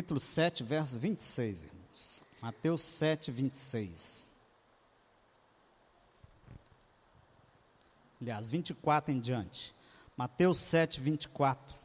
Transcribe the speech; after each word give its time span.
capítulo 0.00 0.18
7, 0.18 0.64
verso 0.64 0.98
26, 0.98 1.64
irmãos. 1.64 2.24
Mateus 2.40 2.80
7, 2.80 3.30
26. 3.30 4.30
Aliás, 8.18 8.48
24 8.48 9.12
em 9.12 9.20
diante. 9.20 9.74
Mateus 10.16 10.58
7, 10.58 11.02
24. 11.02 11.76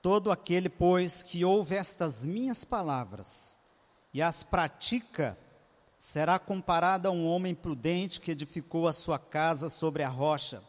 Todo 0.00 0.32
aquele, 0.32 0.70
pois, 0.70 1.22
que 1.22 1.44
ouve 1.44 1.74
estas 1.74 2.24
minhas 2.24 2.64
palavras 2.64 3.58
e 4.14 4.22
as 4.22 4.42
pratica, 4.42 5.38
será 5.98 6.38
comparado 6.38 7.08
a 7.08 7.10
um 7.10 7.26
homem 7.26 7.54
prudente 7.54 8.18
que 8.18 8.30
edificou 8.30 8.88
a 8.88 8.94
sua 8.94 9.18
casa 9.18 9.68
sobre 9.68 10.02
a 10.02 10.08
rocha. 10.08 10.62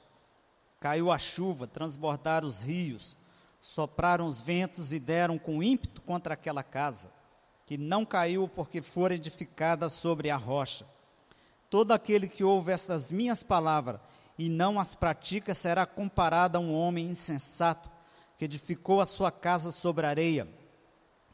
Caiu 0.82 1.10
a 1.10 1.18
chuva, 1.18 1.68
transbordaram 1.68 2.46
os 2.46 2.60
rios, 2.60 3.16
sopraram 3.62 4.26
os 4.26 4.42
ventos 4.42 4.92
e 4.92 5.00
deram 5.00 5.38
com 5.38 5.62
ímpeto 5.62 6.02
contra 6.02 6.34
aquela 6.34 6.64
casa, 6.64 7.12
que 7.66 7.78
não 7.78 8.04
caiu 8.04 8.48
porque 8.48 8.82
fora 8.82 9.14
edificada 9.14 9.88
sobre 9.88 10.30
a 10.30 10.36
rocha. 10.36 10.86
Todo 11.70 11.92
aquele 11.92 12.28
que 12.28 12.44
ouve 12.44 12.72
estas 12.72 13.12
minhas 13.12 13.44
palavras 13.44 14.02
e 14.38 14.50
não 14.50 14.80
as 14.80 14.96
pratica 14.96 15.54
será 15.54 15.86
comparado 15.86 16.58
a 16.58 16.62
um 16.62 16.74
homem 16.74 17.10
insensato 17.10 17.90
que 18.38 18.46
edificou 18.46 19.00
a 19.00 19.06
sua 19.06 19.32
casa 19.32 19.72
sobre 19.72 20.06
areia. 20.06 20.48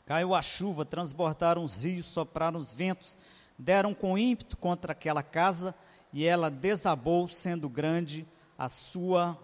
Caiu 0.05 0.35
a 0.35 0.41
chuva, 0.41 0.85
transbordaram 0.85 1.63
os 1.63 1.73
rios, 1.73 2.05
sopraram 2.05 2.59
os 2.59 2.73
ventos, 2.73 3.17
deram 3.57 3.93
com 3.93 4.17
ímpeto 4.17 4.57
contra 4.57 4.91
aquela 4.91 5.23
casa 5.23 5.73
e 6.11 6.25
ela 6.25 6.51
desabou, 6.51 7.27
sendo 7.27 7.69
grande 7.69 8.27
a 8.57 8.69
sua 8.69 9.37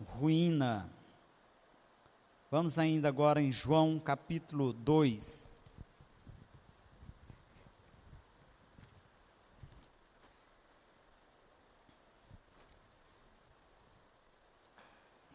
ruína. 0.00 0.97
Vamos 2.50 2.78
ainda 2.78 3.08
agora 3.08 3.42
em 3.42 3.52
João 3.52 4.00
capítulo 4.00 4.72
2. 4.72 5.60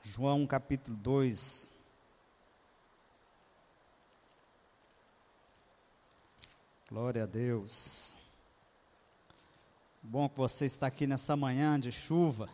João 0.02 0.48
capítulo 0.48 0.98
2. 0.98 1.72
Glória 6.90 7.24
a 7.24 7.28
Deus. 7.28 8.18
Bom 10.02 10.28
que 10.28 10.38
você 10.38 10.66
está 10.66 10.88
aqui 10.88 11.06
nessa 11.06 11.36
manhã 11.36 11.80
de 11.80 11.92
chuva. 11.92 12.50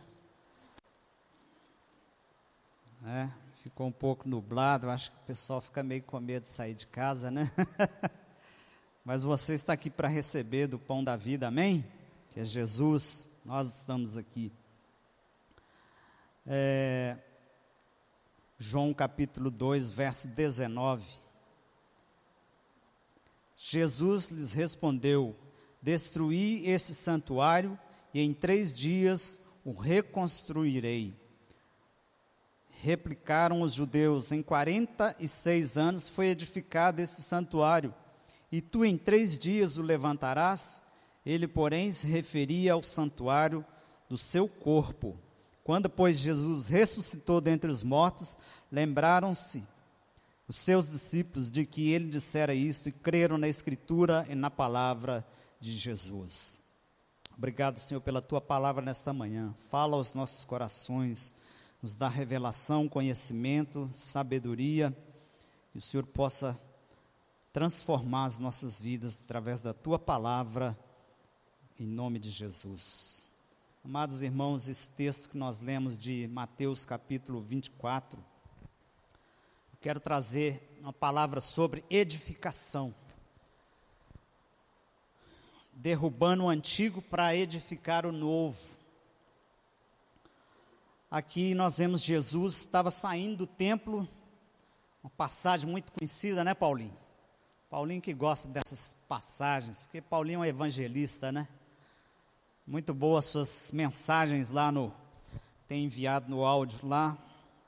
É, 3.06 3.39
ficou 3.62 3.86
um 3.86 3.92
pouco 3.92 4.26
nublado, 4.26 4.88
acho 4.88 5.10
que 5.10 5.16
o 5.18 5.26
pessoal 5.26 5.60
fica 5.60 5.82
meio 5.82 6.02
com 6.02 6.18
medo 6.18 6.44
de 6.44 6.48
sair 6.48 6.74
de 6.74 6.86
casa, 6.86 7.30
né? 7.30 7.52
Mas 9.04 9.22
você 9.22 9.52
está 9.52 9.74
aqui 9.74 9.90
para 9.90 10.08
receber 10.08 10.66
do 10.66 10.78
pão 10.78 11.04
da 11.04 11.14
vida, 11.16 11.48
amém? 11.48 11.84
Que 12.30 12.40
é 12.40 12.44
Jesus, 12.44 13.28
nós 13.44 13.76
estamos 13.76 14.16
aqui. 14.16 14.50
É, 16.46 17.18
João 18.58 18.94
capítulo 18.94 19.50
2, 19.50 19.92
verso 19.92 20.26
19. 20.28 21.22
Jesus 23.56 24.30
lhes 24.30 24.54
respondeu: 24.54 25.36
Destruí 25.82 26.66
esse 26.66 26.94
santuário 26.94 27.78
e 28.14 28.20
em 28.20 28.32
três 28.32 28.76
dias 28.76 29.40
o 29.64 29.72
reconstruirei. 29.72 31.19
Replicaram 32.82 33.62
os 33.62 33.74
judeus: 33.74 34.32
Em 34.32 34.42
quarenta 34.42 35.14
e 35.18 35.28
seis 35.28 35.76
anos 35.76 36.08
foi 36.08 36.28
edificado 36.28 37.00
esse 37.00 37.22
santuário, 37.22 37.94
e 38.50 38.60
tu 38.60 38.84
em 38.84 38.96
três 38.96 39.38
dias 39.38 39.76
o 39.76 39.82
levantarás? 39.82 40.82
Ele, 41.24 41.46
porém, 41.46 41.92
se 41.92 42.06
referia 42.06 42.72
ao 42.72 42.82
santuário 42.82 43.64
do 44.08 44.16
seu 44.16 44.48
corpo. 44.48 45.18
Quando, 45.62 45.88
pois, 45.88 46.18
Jesus 46.18 46.68
ressuscitou 46.68 47.40
dentre 47.40 47.70
os 47.70 47.84
mortos, 47.84 48.36
lembraram-se 48.72 49.62
os 50.48 50.56
seus 50.56 50.90
discípulos 50.90 51.50
de 51.50 51.64
que 51.64 51.92
ele 51.92 52.10
dissera 52.10 52.52
isto 52.52 52.88
e 52.88 52.92
creram 52.92 53.38
na 53.38 53.46
Escritura 53.46 54.26
e 54.28 54.34
na 54.34 54.50
palavra 54.50 55.24
de 55.60 55.76
Jesus. 55.76 56.60
Obrigado, 57.38 57.78
Senhor, 57.78 58.00
pela 58.00 58.20
tua 58.20 58.40
palavra 58.40 58.84
nesta 58.84 59.12
manhã. 59.12 59.54
Fala 59.70 59.96
aos 59.96 60.12
nossos 60.12 60.44
corações, 60.44 61.32
nos 61.82 61.94
dá 61.94 62.08
revelação, 62.08 62.88
conhecimento, 62.88 63.90
sabedoria, 63.96 64.96
e 65.74 65.78
o 65.78 65.80
Senhor 65.80 66.04
possa 66.04 66.60
transformar 67.52 68.26
as 68.26 68.38
nossas 68.38 68.80
vidas 68.80 69.20
através 69.24 69.60
da 69.60 69.72
tua 69.72 69.98
palavra, 69.98 70.78
em 71.78 71.86
nome 71.86 72.18
de 72.18 72.30
Jesus. 72.30 73.26
Amados 73.82 74.22
irmãos, 74.22 74.68
esse 74.68 74.90
texto 74.90 75.30
que 75.30 75.38
nós 75.38 75.60
lemos 75.60 75.98
de 75.98 76.28
Mateus 76.28 76.84
capítulo 76.84 77.40
24, 77.40 78.22
quero 79.80 79.98
trazer 79.98 80.76
uma 80.80 80.92
palavra 80.92 81.40
sobre 81.40 81.82
edificação. 81.88 82.94
Derrubando 85.72 86.44
o 86.44 86.48
antigo 86.50 87.00
para 87.00 87.34
edificar 87.34 88.04
o 88.04 88.12
novo. 88.12 88.79
Aqui 91.10 91.54
nós 91.54 91.78
vemos 91.78 92.02
Jesus 92.02 92.56
estava 92.58 92.90
saindo 92.90 93.38
do 93.38 93.46
templo, 93.46 94.08
uma 95.02 95.10
passagem 95.10 95.68
muito 95.68 95.90
conhecida, 95.92 96.44
né, 96.44 96.54
Paulinho? 96.54 96.96
Paulinho 97.68 98.00
que 98.00 98.14
gosta 98.14 98.46
dessas 98.46 98.94
passagens, 99.08 99.82
porque 99.82 100.00
Paulinho 100.00 100.36
é 100.36 100.40
um 100.40 100.44
evangelista, 100.44 101.32
né? 101.32 101.48
Muito 102.66 102.94
boas 102.94 103.24
suas 103.24 103.72
mensagens 103.72 104.50
lá 104.50 104.70
no 104.70 104.92
tem 105.66 105.84
enviado 105.84 106.28
no 106.28 106.44
áudio 106.44 106.86
lá, 106.86 107.16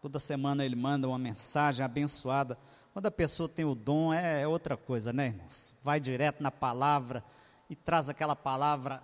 Toda 0.03 0.19
semana 0.19 0.65
ele 0.65 0.75
manda 0.75 1.07
uma 1.07 1.17
mensagem 1.17 1.85
abençoada. 1.85 2.59
Quando 2.93 3.07
a 3.07 3.11
pessoa 3.11 3.49
tem 3.49 3.65
o 3.65 3.73
dom, 3.73 4.13
é, 4.13 4.43
é 4.43 4.49
outra 4.49 4.77
coisa, 4.77 5.13
né, 5.13 5.27
irmãos? 5.27 5.73
Vai 5.81 6.01
direto 6.01 6.43
na 6.43 6.51
palavra 6.51 7.25
e 7.71 7.77
traz 7.77 8.09
aquela 8.09 8.35
palavra 8.35 9.01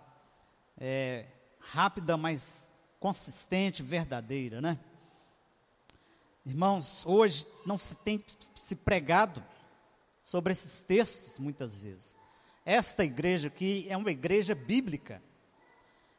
é, 0.77 1.27
rápida, 1.60 2.16
mas 2.16 2.69
consistente, 2.98 3.82
verdadeira, 3.82 4.60
né? 4.60 4.78
Irmãos, 6.44 7.04
hoje 7.06 7.47
não 7.66 7.78
se 7.78 7.94
tem 7.94 8.25
se 8.54 8.75
pregado 8.75 9.44
sobre 10.22 10.53
esses 10.53 10.82
textos 10.82 11.38
muitas 11.38 11.81
vezes. 11.81 12.16
Esta 12.64 13.04
igreja 13.04 13.48
aqui 13.48 13.86
é 13.88 13.97
uma 13.97 14.10
igreja 14.10 14.54
bíblica. 14.54 15.22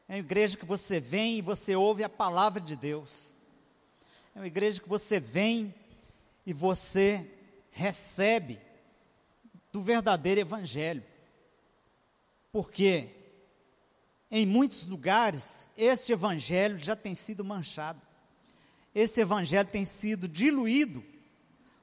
É 0.08 0.14
uma 0.14 0.18
igreja 0.20 0.56
que 0.56 0.64
você 0.64 0.98
vem 0.98 1.38
e 1.38 1.42
você 1.42 1.76
ouve 1.76 2.02
a 2.02 2.08
palavra 2.08 2.60
de 2.60 2.74
Deus. 2.74 3.36
É 4.34 4.40
uma 4.40 4.46
igreja 4.46 4.80
que 4.80 4.88
você 4.88 5.20
vem 5.20 5.74
e 6.44 6.52
você 6.52 7.28
recebe 7.70 8.60
do 9.72 9.80
verdadeiro 9.82 10.40
evangelho. 10.40 11.04
Porque 12.50 13.19
em 14.30 14.46
muitos 14.46 14.86
lugares 14.86 15.68
esse 15.76 16.12
evangelho 16.12 16.78
já 16.78 16.94
tem 16.94 17.14
sido 17.14 17.44
manchado. 17.44 18.00
Esse 18.94 19.20
evangelho 19.20 19.68
tem 19.68 19.84
sido 19.84 20.28
diluído. 20.28 21.04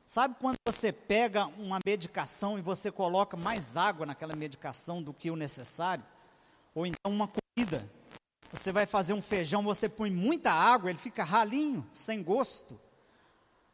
Sabe 0.06 0.36
quando 0.40 0.56
você 0.66 0.92
pega 0.92 1.48
uma 1.48 1.80
medicação 1.86 2.58
e 2.58 2.62
você 2.62 2.92
coloca 2.92 3.36
mais 3.36 3.76
água 3.76 4.06
naquela 4.06 4.36
medicação 4.36 5.04
do 5.04 5.14
que 5.14 5.30
o 5.30 5.36
necessário? 5.36 6.04
Ou 6.74 6.86
então 6.86 7.12
uma 7.12 7.28
comida 7.28 7.90
você 8.52 8.72
vai 8.72 8.86
fazer 8.86 9.14
um 9.14 9.22
feijão, 9.22 9.62
você 9.64 9.90
põe 9.90 10.10
muita 10.10 10.52
água, 10.52 10.90
ele 10.90 11.00
fica 11.00 11.24
ralinho, 11.24 11.86
sem 11.92 12.24
gosto. 12.24 12.80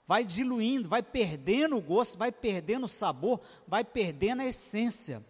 Vai 0.07 0.25
diluindo, 0.25 0.89
vai 0.89 1.01
perdendo 1.01 1.77
o 1.77 1.81
gosto, 1.81 2.17
vai 2.17 2.31
perdendo 2.31 2.85
o 2.85 2.89
sabor, 2.89 3.39
vai 3.67 3.83
perdendo 3.83 4.41
a 4.41 4.45
essência. 4.45 5.23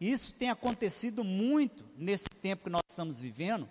Isso 0.00 0.32
tem 0.34 0.48
acontecido 0.48 1.22
muito 1.22 1.84
nesse 1.94 2.28
tempo 2.28 2.64
que 2.64 2.70
nós 2.70 2.82
estamos 2.88 3.20
vivendo. 3.20 3.68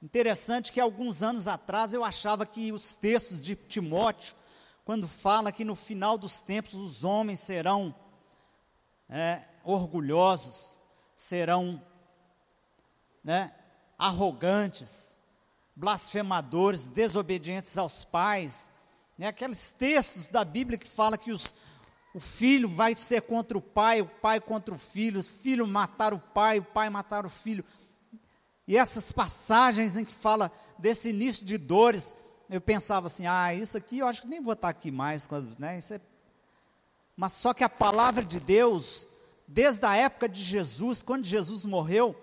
Interessante 0.00 0.70
que 0.70 0.78
alguns 0.78 1.22
anos 1.22 1.48
atrás 1.48 1.92
eu 1.92 2.04
achava 2.04 2.46
que 2.46 2.70
os 2.70 2.94
textos 2.94 3.40
de 3.42 3.56
Timóteo, 3.56 4.36
quando 4.84 5.08
fala 5.08 5.50
que 5.50 5.64
no 5.64 5.74
final 5.74 6.16
dos 6.16 6.40
tempos 6.40 6.74
os 6.74 7.02
homens 7.02 7.40
serão 7.40 7.92
é, 9.08 9.42
orgulhosos, 9.64 10.78
serão 11.16 11.82
né, 13.24 13.52
arrogantes, 13.98 15.18
blasfemadores, 15.74 16.86
desobedientes 16.86 17.76
aos 17.76 18.04
pais, 18.04 18.70
né? 19.18 19.28
aqueles 19.28 19.70
textos 19.70 20.28
da 20.28 20.44
Bíblia 20.44 20.78
que 20.78 20.88
fala 20.88 21.18
que 21.18 21.32
os, 21.32 21.54
o 22.14 22.20
filho 22.20 22.68
vai 22.68 22.94
ser 22.94 23.22
contra 23.22 23.58
o 23.58 23.60
pai, 23.60 24.00
o 24.00 24.06
pai 24.06 24.40
contra 24.40 24.72
o 24.72 24.78
filho, 24.78 25.18
o 25.18 25.22
filho 25.22 25.66
matar 25.66 26.14
o 26.14 26.18
pai, 26.20 26.60
o 26.60 26.64
pai 26.64 26.88
matar 26.88 27.26
o 27.26 27.28
filho. 27.28 27.64
E 28.68 28.76
essas 28.76 29.10
passagens 29.10 29.96
em 29.96 30.04
que 30.04 30.14
fala 30.14 30.50
desse 30.78 31.10
início 31.10 31.44
de 31.44 31.58
dores, 31.58 32.14
eu 32.48 32.60
pensava 32.60 33.08
assim, 33.08 33.26
ah, 33.26 33.52
isso 33.52 33.76
aqui 33.76 33.98
eu 33.98 34.06
acho 34.06 34.22
que 34.22 34.28
nem 34.28 34.40
vou 34.40 34.52
estar 34.52 34.68
aqui 34.68 34.92
mais, 34.92 35.26
quando, 35.26 35.58
né? 35.58 35.80
É... 35.90 36.00
Mas 37.16 37.32
só 37.32 37.52
que 37.52 37.64
a 37.64 37.68
palavra 37.68 38.24
de 38.24 38.38
Deus, 38.38 39.08
desde 39.48 39.84
a 39.84 39.96
época 39.96 40.28
de 40.28 40.40
Jesus, 40.40 41.02
quando 41.02 41.24
Jesus 41.24 41.64
morreu, 41.64 42.14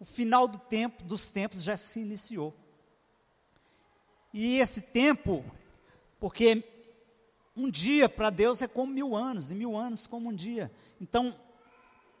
o 0.00 0.04
final 0.04 0.48
do 0.48 0.58
tempo, 0.58 1.04
dos 1.04 1.30
tempos 1.30 1.62
já 1.62 1.76
se 1.76 2.00
iniciou. 2.00 2.52
E 4.34 4.58
esse 4.58 4.80
tempo, 4.80 5.44
porque 6.18 6.64
um 7.58 7.70
dia 7.70 8.08
para 8.08 8.30
Deus 8.30 8.62
é 8.62 8.68
como 8.68 8.92
mil 8.92 9.16
anos, 9.16 9.50
e 9.50 9.54
mil 9.54 9.76
anos 9.76 10.06
como 10.06 10.30
um 10.30 10.34
dia. 10.34 10.70
Então, 11.00 11.34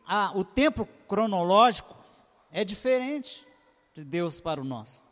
a, 0.06 0.36
o 0.36 0.44
tempo 0.44 0.86
cronológico 1.06 1.96
é 2.50 2.64
diferente 2.64 3.46
de 3.94 4.04
Deus 4.04 4.40
para 4.40 4.60
o 4.60 4.64
nosso. 4.64 5.06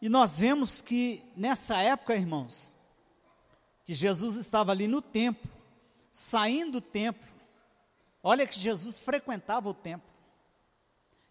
E 0.00 0.08
nós 0.08 0.38
vemos 0.38 0.80
que 0.80 1.22
nessa 1.36 1.78
época, 1.78 2.16
irmãos, 2.16 2.72
que 3.84 3.92
Jesus 3.92 4.36
estava 4.36 4.72
ali 4.72 4.88
no 4.88 5.02
templo, 5.02 5.50
saindo 6.12 6.72
do 6.72 6.80
templo, 6.80 7.28
olha 8.22 8.46
que 8.46 8.58
Jesus 8.58 8.98
frequentava 8.98 9.68
o 9.68 9.74
templo. 9.74 10.08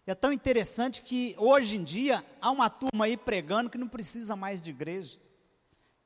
É 0.06 0.14
tão 0.14 0.32
interessante 0.32 1.02
que 1.02 1.34
hoje 1.38 1.76
em 1.76 1.84
dia 1.84 2.24
há 2.40 2.50
uma 2.50 2.68
turma 2.68 3.04
aí 3.04 3.16
pregando 3.16 3.70
que 3.70 3.78
não 3.78 3.88
precisa 3.88 4.34
mais 4.34 4.62
de 4.62 4.70
igreja. 4.70 5.18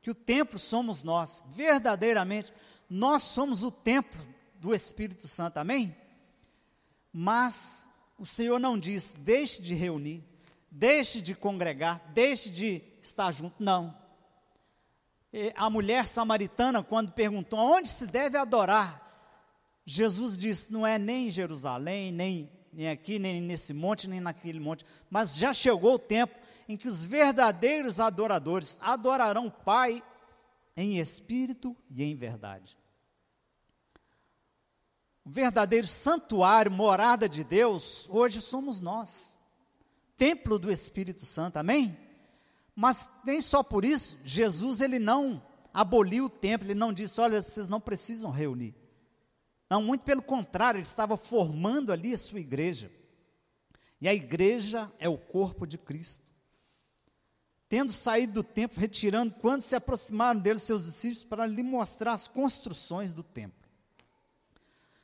Que 0.05 0.11
o 0.11 0.15
templo 0.15 0.59
somos 0.59 1.03
nós, 1.03 1.43
verdadeiramente, 1.49 2.53
nós 2.91 3.23
somos 3.23 3.63
o 3.63 3.71
templo 3.71 4.21
do 4.61 4.75
Espírito 4.75 5.27
Santo, 5.27 5.57
amém? 5.57 5.97
Mas 7.11 7.89
o 8.19 8.27
Senhor 8.27 8.61
não 8.61 8.79
diz, 8.79 9.15
deixe 9.17 9.63
de 9.63 9.75
reunir, 9.75 10.23
deixe 10.71 11.23
de 11.23 11.35
congregar, 11.35 12.03
deixe 12.13 12.51
de 12.51 12.83
estar 13.01 13.33
junto, 13.33 13.55
não. 13.59 13.97
E 15.33 15.55
a 15.57 15.71
mulher 15.71 16.07
samaritana, 16.07 16.83
quando 16.83 17.11
perguntou 17.11 17.59
onde 17.59 17.89
se 17.89 18.07
deve 18.07 18.37
adorar, 18.37 19.01
Jesus 19.87 20.37
disse: 20.37 20.71
não 20.71 20.87
é 20.87 20.99
nem 20.99 21.29
em 21.29 21.31
Jerusalém, 21.31 22.13
nem, 22.13 22.53
nem 22.71 22.91
aqui, 22.91 23.19
nem 23.19 23.41
nesse 23.41 23.73
monte, 23.73 24.07
nem 24.07 24.21
naquele 24.21 24.61
monte, 24.61 24.85
mas 25.09 25.35
já 25.35 25.55
chegou 25.55 25.95
o 25.95 25.99
tempo 25.99 26.44
em 26.69 26.77
que 26.77 26.89
os 26.89 27.05
verdadeiros 27.05 28.01
adoradores 28.01 28.79
adorarão 28.83 29.47
o 29.47 29.51
Pai 29.51 30.03
em 30.77 30.99
espírito 30.99 31.77
e 31.91 32.03
em 32.03 32.15
verdade. 32.15 32.77
O 35.25 35.31
verdadeiro 35.31 35.87
santuário, 35.87 36.71
morada 36.71 37.29
de 37.29 37.43
Deus, 37.43 38.07
hoje 38.11 38.41
somos 38.41 38.81
nós, 38.81 39.39
templo 40.17 40.59
do 40.59 40.71
Espírito 40.71 41.25
Santo, 41.25 41.57
amém? 41.57 41.97
Mas 42.75 43.09
nem 43.25 43.41
só 43.41 43.63
por 43.63 43.85
isso, 43.85 44.17
Jesus 44.25 44.81
ele 44.81 44.99
não 44.99 45.43
aboliu 45.73 46.27
o 46.27 46.31
templo, 46.31 46.67
ele 46.67 46.79
não 46.79 46.93
disse, 46.93 47.21
olha, 47.21 47.41
vocês 47.41 47.69
não 47.69 47.81
precisam 47.81 48.31
reunir. 48.31 48.75
Não, 49.71 49.83
muito 49.83 50.05
pelo 50.05 50.23
contrário, 50.23 50.79
ele 50.79 50.87
estava 50.87 51.17
formando 51.17 51.91
ali 51.91 52.13
a 52.13 52.19
sua 52.19 52.41
igreja. 52.41 52.93
E 54.01 54.09
a 54.09 54.15
igreja 54.15 54.93
é 54.99 55.09
o 55.09 55.17
corpo 55.17 55.67
de 55.67 55.79
Cristo. 55.79 56.27
Tendo 57.75 57.93
saído 57.93 58.35
do 58.35 58.45
templo, 58.45 58.81
retirando, 58.81 59.35
quando 59.35 59.63
se 59.63 59.75
aproximaram 59.75 60.39
dele 60.39 60.61
seus 60.61 60.85
discípulos 60.85 61.25
para 61.25 61.45
lhe 61.45 61.61
mostrar 61.61 62.13
as 62.13 62.29
construções 62.29 63.13
do 63.13 63.25
templo. 63.25 63.69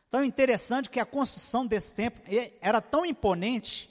Então, 0.07 0.23
interessante 0.23 0.89
que 0.89 1.01
a 1.01 1.05
construção 1.05 1.67
desse 1.67 1.93
templo 1.93 2.23
era 2.61 2.81
tão 2.81 3.05
imponente. 3.05 3.91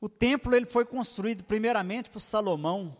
O 0.00 0.08
templo 0.08 0.56
ele 0.56 0.64
foi 0.64 0.86
construído 0.86 1.44
primeiramente 1.44 2.08
por 2.08 2.20
Salomão. 2.20 2.96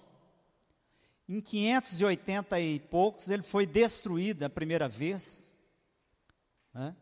Em 1.26 1.40
580 1.40 2.60
e 2.60 2.80
poucos, 2.80 3.30
ele 3.30 3.42
foi 3.42 3.64
destruído 3.64 4.42
a 4.42 4.50
primeira 4.50 4.90
vez. 4.90 5.54
Né? 6.74 6.94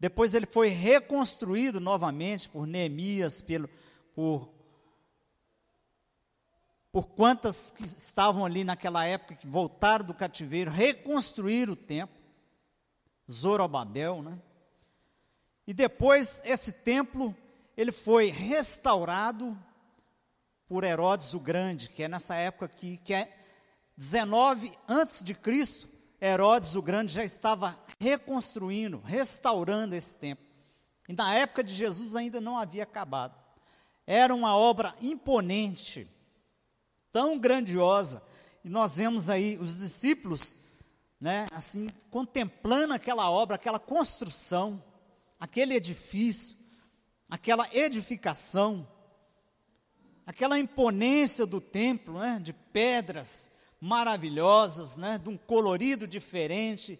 Depois 0.00 0.34
ele 0.34 0.46
foi 0.46 0.66
reconstruído 0.66 1.78
novamente 1.78 2.48
por 2.48 2.66
Neemias, 2.66 3.40
pelo, 3.40 3.70
por, 4.16 4.52
por 6.94 7.06
quantas 7.08 7.72
que 7.72 7.82
estavam 7.82 8.44
ali 8.44 8.62
naquela 8.62 9.04
época, 9.04 9.34
que 9.34 9.48
voltaram 9.48 10.04
do 10.04 10.14
cativeiro, 10.14 10.70
reconstruíram 10.70 11.72
o 11.72 11.76
templo, 11.76 12.22
Zorobabel, 13.28 14.22
né? 14.22 14.38
E 15.66 15.74
depois 15.74 16.40
esse 16.44 16.70
templo, 16.70 17.36
ele 17.76 17.90
foi 17.90 18.30
restaurado 18.30 19.58
por 20.68 20.84
Herodes 20.84 21.34
o 21.34 21.40
Grande, 21.40 21.88
que 21.88 22.04
é 22.04 22.06
nessa 22.06 22.36
época 22.36 22.66
aqui, 22.66 23.00
que 23.02 23.12
é 23.12 23.36
19 23.96 24.72
antes 24.86 25.24
de 25.24 25.34
Cristo, 25.34 25.88
Herodes 26.20 26.76
o 26.76 26.82
Grande 26.82 27.12
já 27.12 27.24
estava 27.24 27.76
reconstruindo, 27.98 29.02
restaurando 29.04 29.96
esse 29.96 30.14
templo. 30.14 30.46
E 31.08 31.12
na 31.12 31.34
época 31.34 31.64
de 31.64 31.74
Jesus 31.74 32.14
ainda 32.14 32.40
não 32.40 32.56
havia 32.56 32.84
acabado. 32.84 33.34
Era 34.06 34.32
uma 34.32 34.56
obra 34.56 34.94
imponente, 35.02 36.08
tão 37.14 37.38
grandiosa. 37.38 38.20
E 38.64 38.68
nós 38.68 38.96
vemos 38.96 39.30
aí 39.30 39.56
os 39.56 39.78
discípulos, 39.78 40.56
né, 41.20 41.46
assim, 41.52 41.88
contemplando 42.10 42.92
aquela 42.92 43.30
obra, 43.30 43.54
aquela 43.54 43.78
construção, 43.78 44.82
aquele 45.38 45.74
edifício, 45.74 46.56
aquela 47.30 47.72
edificação, 47.72 48.86
aquela 50.26 50.58
imponência 50.58 51.46
do 51.46 51.60
templo, 51.60 52.18
né, 52.18 52.40
de 52.42 52.52
pedras, 52.52 53.48
maravilhosas, 53.80 54.96
né, 54.96 55.16
de 55.16 55.28
um 55.28 55.36
colorido 55.36 56.08
diferente. 56.08 56.98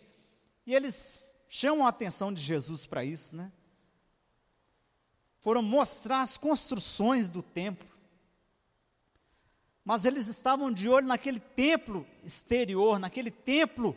E 0.65 0.73
eles 0.73 1.35
chamam 1.49 1.87
a 1.87 1.89
atenção 1.91 2.33
de 2.33 2.41
Jesus 2.41 2.87
para 2.87 3.05
isso, 3.05 3.35
né? 3.35 3.51
Foram 5.41 5.63
mostrar 5.63 6.21
as 6.21 6.37
construções 6.37 7.27
do 7.27 7.43
templo. 7.43 7.94
Mas 9.85 10.05
eles 10.05 10.29
estavam 10.29 10.73
de 10.73 10.89
olho 10.89 11.07
naquele 11.07 11.39
templo 11.39 12.07
exterior, 12.25 12.99
naquele 12.99 13.31
templo, 13.31 13.97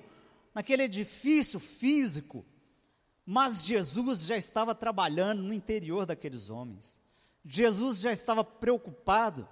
naquele 0.53 0.83
edifício 0.83 1.59
físico. 1.59 2.45
Mas 3.25 3.65
Jesus 3.65 4.25
já 4.25 4.35
estava 4.35 4.75
trabalhando 4.75 5.43
no 5.43 5.53
interior 5.53 6.05
daqueles 6.05 6.49
homens. 6.49 6.99
Jesus 7.45 7.99
já 7.99 8.11
estava 8.11 8.43
preocupado, 8.43 9.47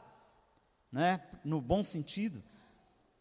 né, 0.92 1.22
no 1.44 1.62
bom 1.62 1.84
sentido, 1.84 2.44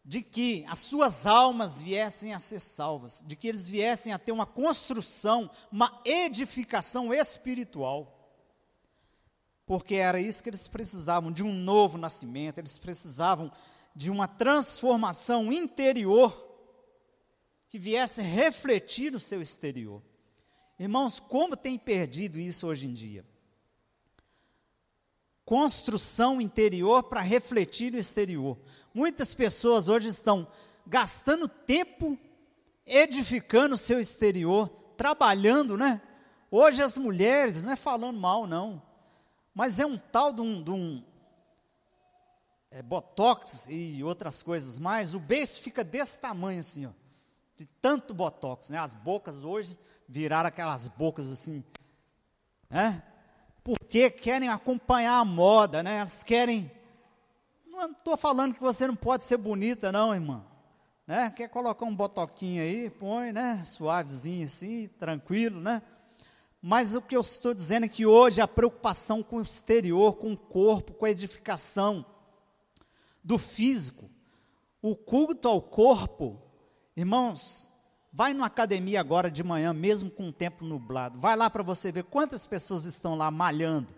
de 0.03 0.21
que 0.21 0.65
as 0.67 0.79
suas 0.79 1.25
almas 1.25 1.81
viessem 1.81 2.33
a 2.33 2.39
ser 2.39 2.59
salvas, 2.59 3.23
de 3.25 3.35
que 3.35 3.47
eles 3.47 3.67
viessem 3.67 4.13
a 4.13 4.19
ter 4.19 4.31
uma 4.31 4.45
construção, 4.45 5.49
uma 5.71 6.01
edificação 6.05 7.13
espiritual. 7.13 8.14
Porque 9.65 9.95
era 9.95 10.19
isso 10.19 10.43
que 10.43 10.49
eles 10.49 10.67
precisavam, 10.67 11.31
de 11.31 11.43
um 11.43 11.53
novo 11.53 11.97
nascimento, 11.97 12.59
eles 12.59 12.77
precisavam 12.77 13.51
de 13.95 14.11
uma 14.11 14.27
transformação 14.27 15.51
interior 15.51 16.43
que 17.67 17.79
viesse 17.79 18.21
refletir 18.21 19.11
no 19.11 19.19
seu 19.19 19.41
exterior. 19.41 20.01
Irmãos, 20.77 21.19
como 21.19 21.55
tem 21.55 21.77
perdido 21.77 22.39
isso 22.39 22.67
hoje 22.67 22.87
em 22.87 22.93
dia? 22.93 23.25
Construção 25.45 26.41
interior 26.41 27.03
para 27.03 27.21
refletir 27.21 27.91
no 27.91 27.97
exterior. 27.97 28.57
Muitas 28.93 29.33
pessoas 29.33 29.87
hoje 29.87 30.09
estão 30.09 30.47
gastando 30.85 31.47
tempo 31.47 32.17
edificando 32.85 33.75
o 33.75 33.77
seu 33.77 33.99
exterior, 33.99 34.69
trabalhando, 34.97 35.77
né? 35.77 36.01
Hoje 36.51 36.83
as 36.83 36.97
mulheres, 36.97 37.63
não 37.63 37.71
é 37.71 37.75
falando 37.75 38.19
mal, 38.19 38.45
não, 38.45 38.81
mas 39.55 39.79
é 39.79 39.85
um 39.85 39.97
tal 39.97 40.33
de 40.33 40.41
um, 40.41 40.61
de 40.61 40.69
um 40.69 41.01
é, 42.69 42.81
botox 42.81 43.67
e 43.69 44.03
outras 44.03 44.43
coisas 44.43 44.77
mais, 44.77 45.15
o 45.15 45.19
beijo 45.19 45.53
fica 45.61 45.81
desse 45.81 46.19
tamanho 46.19 46.59
assim, 46.59 46.85
ó, 46.85 46.91
de 47.55 47.65
tanto 47.81 48.13
botox, 48.13 48.69
né? 48.69 48.77
As 48.77 48.93
bocas 48.93 49.45
hoje 49.45 49.79
viraram 50.07 50.49
aquelas 50.49 50.89
bocas 50.89 51.31
assim, 51.31 51.63
né? 52.69 53.01
Porque 53.63 54.11
querem 54.11 54.49
acompanhar 54.49 55.19
a 55.19 55.25
moda, 55.25 55.81
né? 55.81 55.99
Elas 55.99 56.21
querem 56.21 56.69
não 57.65 57.91
estou 57.91 58.15
falando 58.15 58.53
que 58.53 58.61
você 58.61 58.87
não 58.87 58.95
pode 58.95 59.23
ser 59.23 59.37
bonita, 59.37 59.91
não, 59.91 60.13
irmã. 60.13 60.43
Né? 61.05 61.29
Quer 61.29 61.49
colocar 61.49 61.85
um 61.85 61.95
botoquinho 61.95 62.61
aí, 62.61 62.89
põe, 62.89 63.31
né? 63.31 63.63
Suavezinho 63.65 64.45
assim, 64.45 64.87
tranquilo, 64.99 65.59
né? 65.61 65.81
Mas 66.61 66.95
o 66.95 67.01
que 67.01 67.15
eu 67.15 67.21
estou 67.21 67.53
dizendo 67.53 67.85
é 67.85 67.89
que 67.89 68.05
hoje 68.05 68.41
a 68.41 68.47
preocupação 68.47 69.21
com 69.21 69.37
o 69.37 69.41
exterior, 69.41 70.15
com 70.15 70.33
o 70.33 70.37
corpo, 70.37 70.93
com 70.93 71.05
a 71.05 71.11
edificação 71.11 72.05
do 73.23 73.37
físico, 73.37 74.09
o 74.81 74.95
culto 74.95 75.47
ao 75.47 75.61
corpo, 75.61 76.41
irmãos, 76.95 77.71
vai 78.11 78.33
numa 78.33 78.45
academia 78.45 78.99
agora 78.99 79.29
de 79.29 79.43
manhã, 79.43 79.73
mesmo 79.73 80.09
com 80.09 80.29
o 80.29 80.33
tempo 80.33 80.63
nublado, 80.63 81.19
vai 81.19 81.35
lá 81.35 81.49
para 81.49 81.63
você 81.63 81.91
ver 81.91 82.03
quantas 82.03 82.47
pessoas 82.47 82.85
estão 82.85 83.15
lá 83.15 83.29
malhando. 83.29 83.93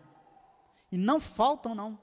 E 0.91 0.97
não 0.97 1.19
faltam, 1.19 1.75
não. 1.75 1.99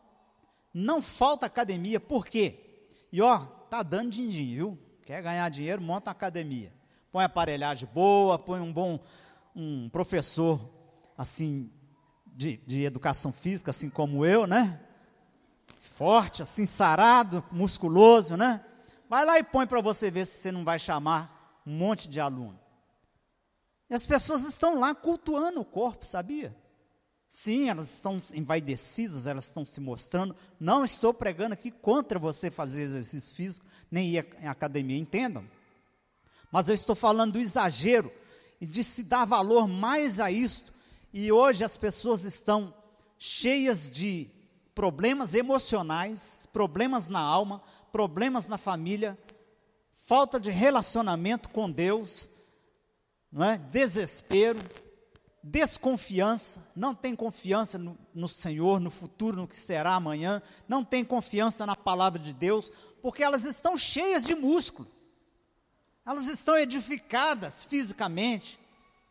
Não 0.73 1.01
falta 1.01 1.47
academia, 1.47 1.99
por 1.99 2.27
quê? 2.27 2.89
E 3.13 3.23
ó, 3.23 3.39
tá 3.71 3.83
dando 3.83 4.11
din-din, 4.11 4.55
viu? 4.55 4.79
Quer 5.05 5.23
ganhar 5.23 5.49
dinheiro, 5.49 5.81
monta 5.81 6.11
uma 6.11 6.13
academia. 6.13 6.73
Põe 7.11 7.25
aparelhagem 7.25 7.89
boa, 7.93 8.39
põe 8.39 8.61
um 8.61 8.73
bom 8.73 8.99
um 9.55 9.89
professor 9.89 10.61
assim 11.17 11.71
de, 12.27 12.57
de 12.67 12.83
educação 12.83 13.31
física, 13.31 13.71
assim 13.71 13.89
como 13.89 14.27
eu, 14.27 14.47
né? 14.47 14.81
Forte, 15.79 16.43
assim, 16.43 16.67
sarado, 16.67 17.45
musculoso, 17.53 18.37
né? 18.37 18.65
Vai 19.09 19.25
lá 19.25 19.39
e 19.39 19.45
põe 19.45 19.67
para 19.67 19.81
você 19.81 20.11
ver 20.11 20.27
se 20.27 20.39
você 20.39 20.51
não 20.51 20.65
vai 20.65 20.79
chamar 20.79 21.63
um 21.65 21.77
monte 21.77 22.09
de 22.09 22.19
aluno. 22.19 22.59
E 23.89 23.95
as 23.95 24.07
pessoas 24.07 24.45
estão 24.45 24.81
lá 24.81 24.95
cultuando 24.95 25.61
o 25.61 25.65
corpo, 25.65 26.05
sabia? 26.05 26.57
Sim, 27.29 27.69
elas 27.69 27.93
estão 27.93 28.21
envaidecidas, 28.33 29.27
elas 29.27 29.47
estão 29.47 29.65
se 29.65 29.81
mostrando. 29.81 30.35
Não 30.59 30.85
estou 30.85 31.13
pregando 31.13 31.53
aqui 31.53 31.71
contra 31.71 32.19
você 32.19 32.51
fazer 32.51 32.83
exercício 32.83 33.35
físico, 33.35 33.67
nem 33.91 34.11
ir 34.11 34.27
em 34.41 34.49
academia, 34.49 34.99
entendam. 34.99 35.45
Mas 36.51 36.69
eu 36.69 36.75
estou 36.75 36.95
falando 36.95 37.33
do 37.33 37.41
exagero 37.41 38.13
e 38.65 38.67
de 38.67 38.83
se 38.83 39.03
dar 39.03 39.27
valor 39.27 39.69
mais 39.69 40.19
a 40.19 40.31
isto. 40.31 40.73
E 41.13 41.31
hoje 41.31 41.63
as 41.63 41.77
pessoas 41.77 42.25
estão 42.25 42.73
cheias 43.19 43.91
de 43.91 44.31
problemas 44.75 45.35
emocionais, 45.35 46.49
problemas 46.51 47.07
na 47.07 47.21
alma, 47.21 47.63
problemas 47.93 48.49
na 48.49 48.57
família, 48.57 49.19
falta 49.97 50.41
de 50.41 50.51
relacionamento 50.51 51.51
com 51.51 51.71
Deus, 51.71 52.31
não 53.31 53.45
é? 53.45 53.59
desespero, 53.59 54.59
desconfiança, 55.43 56.67
não 56.75 56.95
tem 56.95 57.15
confiança 57.15 57.77
no, 57.77 57.99
no, 58.15 58.27
Senhor, 58.27 58.81
no 58.81 58.91
futuro, 58.91 59.37
no 59.37 59.47
que 59.47 59.59
será 59.59 59.95
amanhã, 59.95 60.41
não 60.67 60.83
tem 60.83 61.05
confiança 61.05 61.67
na 61.67 61.77
palavra 61.77 62.19
de 62.19 62.33
Deus, 62.33 62.73
porque 63.03 63.23
elas 63.23 63.45
estão 63.45 63.77
cheias 63.77 64.25
de 64.25 64.35
músculo, 64.35 64.89
elas 66.05 66.27
estão 66.27 66.57
edificadas 66.57 67.65
fisicamente, 67.65 68.59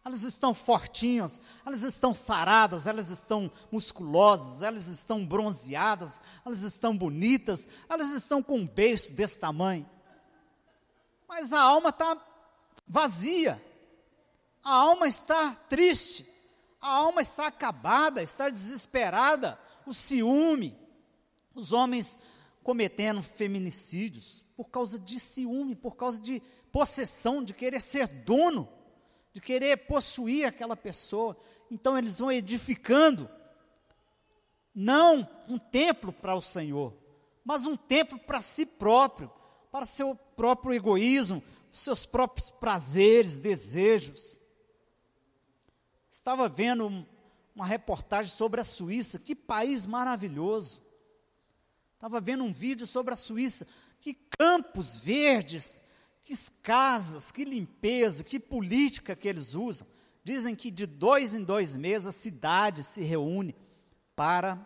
elas 0.05 0.23
estão 0.23 0.53
fortinhas, 0.53 1.39
elas 1.65 1.81
estão 1.81 2.13
saradas, 2.13 2.87
elas 2.87 3.09
estão 3.09 3.49
musculosas, 3.71 4.61
elas 4.61 4.87
estão 4.87 5.25
bronzeadas, 5.25 6.21
elas 6.45 6.61
estão 6.61 6.95
bonitas, 6.95 7.69
elas 7.89 8.11
estão 8.11 8.43
com 8.43 8.59
um 8.59 8.67
beiço 8.67 9.13
desse 9.13 9.39
tamanho. 9.39 9.89
Mas 11.27 11.53
a 11.53 11.61
alma 11.61 11.89
está 11.89 12.17
vazia, 12.85 13.63
a 14.61 14.73
alma 14.73 15.07
está 15.07 15.55
triste, 15.69 16.27
a 16.81 16.89
alma 16.89 17.21
está 17.21 17.47
acabada, 17.47 18.21
está 18.21 18.49
desesperada, 18.49 19.57
o 19.85 19.93
ciúme, 19.93 20.77
os 21.55 21.71
homens 21.71 22.19
cometendo 22.61 23.23
feminicídios 23.23 24.43
por 24.55 24.65
causa 24.65 24.99
de 24.99 25.19
ciúme, 25.19 25.75
por 25.75 25.95
causa 25.95 26.19
de 26.19 26.41
possessão, 26.73 27.43
de 27.43 27.53
querer 27.53 27.79
ser 27.79 28.07
dono, 28.07 28.67
de 29.31 29.39
querer 29.39 29.85
possuir 29.85 30.47
aquela 30.47 30.75
pessoa. 30.75 31.37
Então 31.69 31.95
eles 31.95 32.17
vão 32.17 32.31
edificando 32.31 33.29
não 34.73 35.29
um 35.47 35.59
templo 35.59 36.11
para 36.11 36.35
o 36.35 36.41
Senhor, 36.41 36.97
mas 37.45 37.67
um 37.67 37.77
templo 37.77 38.17
para 38.17 38.41
si 38.41 38.65
próprio, 38.65 39.31
para 39.71 39.85
seu 39.85 40.15
próprio 40.15 40.73
egoísmo, 40.73 41.43
seus 41.71 42.07
próprios 42.07 42.49
prazeres, 42.49 43.37
desejos. 43.37 44.39
Estava 46.09 46.49
vendo 46.49 47.05
uma 47.55 47.67
reportagem 47.67 48.31
sobre 48.31 48.61
a 48.61 48.65
Suíça, 48.65 49.19
que 49.19 49.35
país 49.35 49.85
maravilhoso. 49.85 50.81
Estava 51.93 52.19
vendo 52.19 52.43
um 52.43 52.51
vídeo 52.51 52.87
sobre 52.87 53.13
a 53.13 53.17
Suíça, 53.17 53.67
que 54.01 54.13
campos 54.13 54.97
verdes, 54.97 55.81
que 56.23 56.33
casas, 56.61 57.31
que 57.31 57.43
limpeza, 57.43 58.23
que 58.23 58.39
política 58.39 59.15
que 59.15 59.27
eles 59.27 59.53
usam. 59.53 59.87
Dizem 60.23 60.55
que 60.55 60.71
de 60.71 60.85
dois 60.85 61.33
em 61.33 61.43
dois 61.43 61.75
meses 61.75 62.07
a 62.07 62.11
cidade 62.11 62.83
se 62.83 63.01
reúne 63.01 63.55
para 64.15 64.65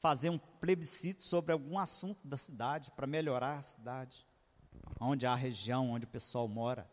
fazer 0.00 0.30
um 0.30 0.38
plebiscito 0.38 1.22
sobre 1.22 1.52
algum 1.52 1.78
assunto 1.78 2.26
da 2.26 2.38
cidade, 2.38 2.90
para 2.92 3.06
melhorar 3.06 3.58
a 3.58 3.62
cidade, 3.62 4.26
onde 4.98 5.26
há 5.26 5.32
a 5.32 5.36
região, 5.36 5.90
onde 5.90 6.06
o 6.06 6.08
pessoal 6.08 6.48
mora. 6.48 6.90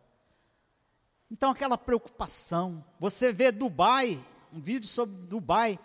Então, 1.31 1.51
aquela 1.51 1.77
preocupação. 1.77 2.83
Você 2.99 3.31
vê 3.31 3.51
Dubai, 3.51 4.21
um 4.51 4.59
vídeo 4.59 4.87
sobre 4.87 5.15
Dubai, 5.27 5.79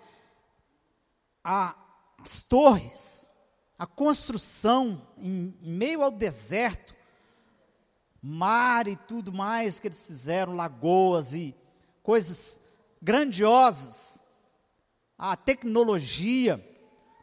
a, 1.44 1.76
as 2.18 2.42
torres, 2.42 3.30
a 3.78 3.86
construção 3.86 5.06
em, 5.16 5.56
em 5.62 5.72
meio 5.72 6.02
ao 6.02 6.10
deserto, 6.10 6.94
mar 8.22 8.86
e 8.86 8.94
tudo 8.94 9.32
mais 9.32 9.80
que 9.80 9.88
eles 9.88 10.06
fizeram, 10.06 10.54
lagoas 10.54 11.34
e 11.34 11.54
coisas 12.02 12.60
grandiosas, 13.00 14.22
a 15.18 15.36
tecnologia, 15.36 16.64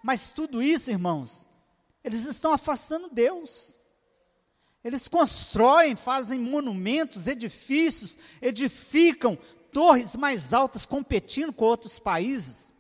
mas 0.03 0.29
tudo 0.29 0.62
isso, 0.62 0.91
irmãos, 0.91 1.50
eles 2.03 2.25
estão 2.25 2.53
afastando 2.53 3.10
Deus. 3.10 3.77
Eles 4.84 5.08
constroem, 5.08 5.96
fazem 5.96 6.39
monumentos, 6.39 7.27
edifícios, 7.27 8.18
edificam 8.41 9.38
torres 9.72 10.15
mais 10.15 10.53
altas 10.53 10.86
competindo 10.86 11.53
com 11.53 11.65
outros 11.65 12.00
países, 12.00 12.74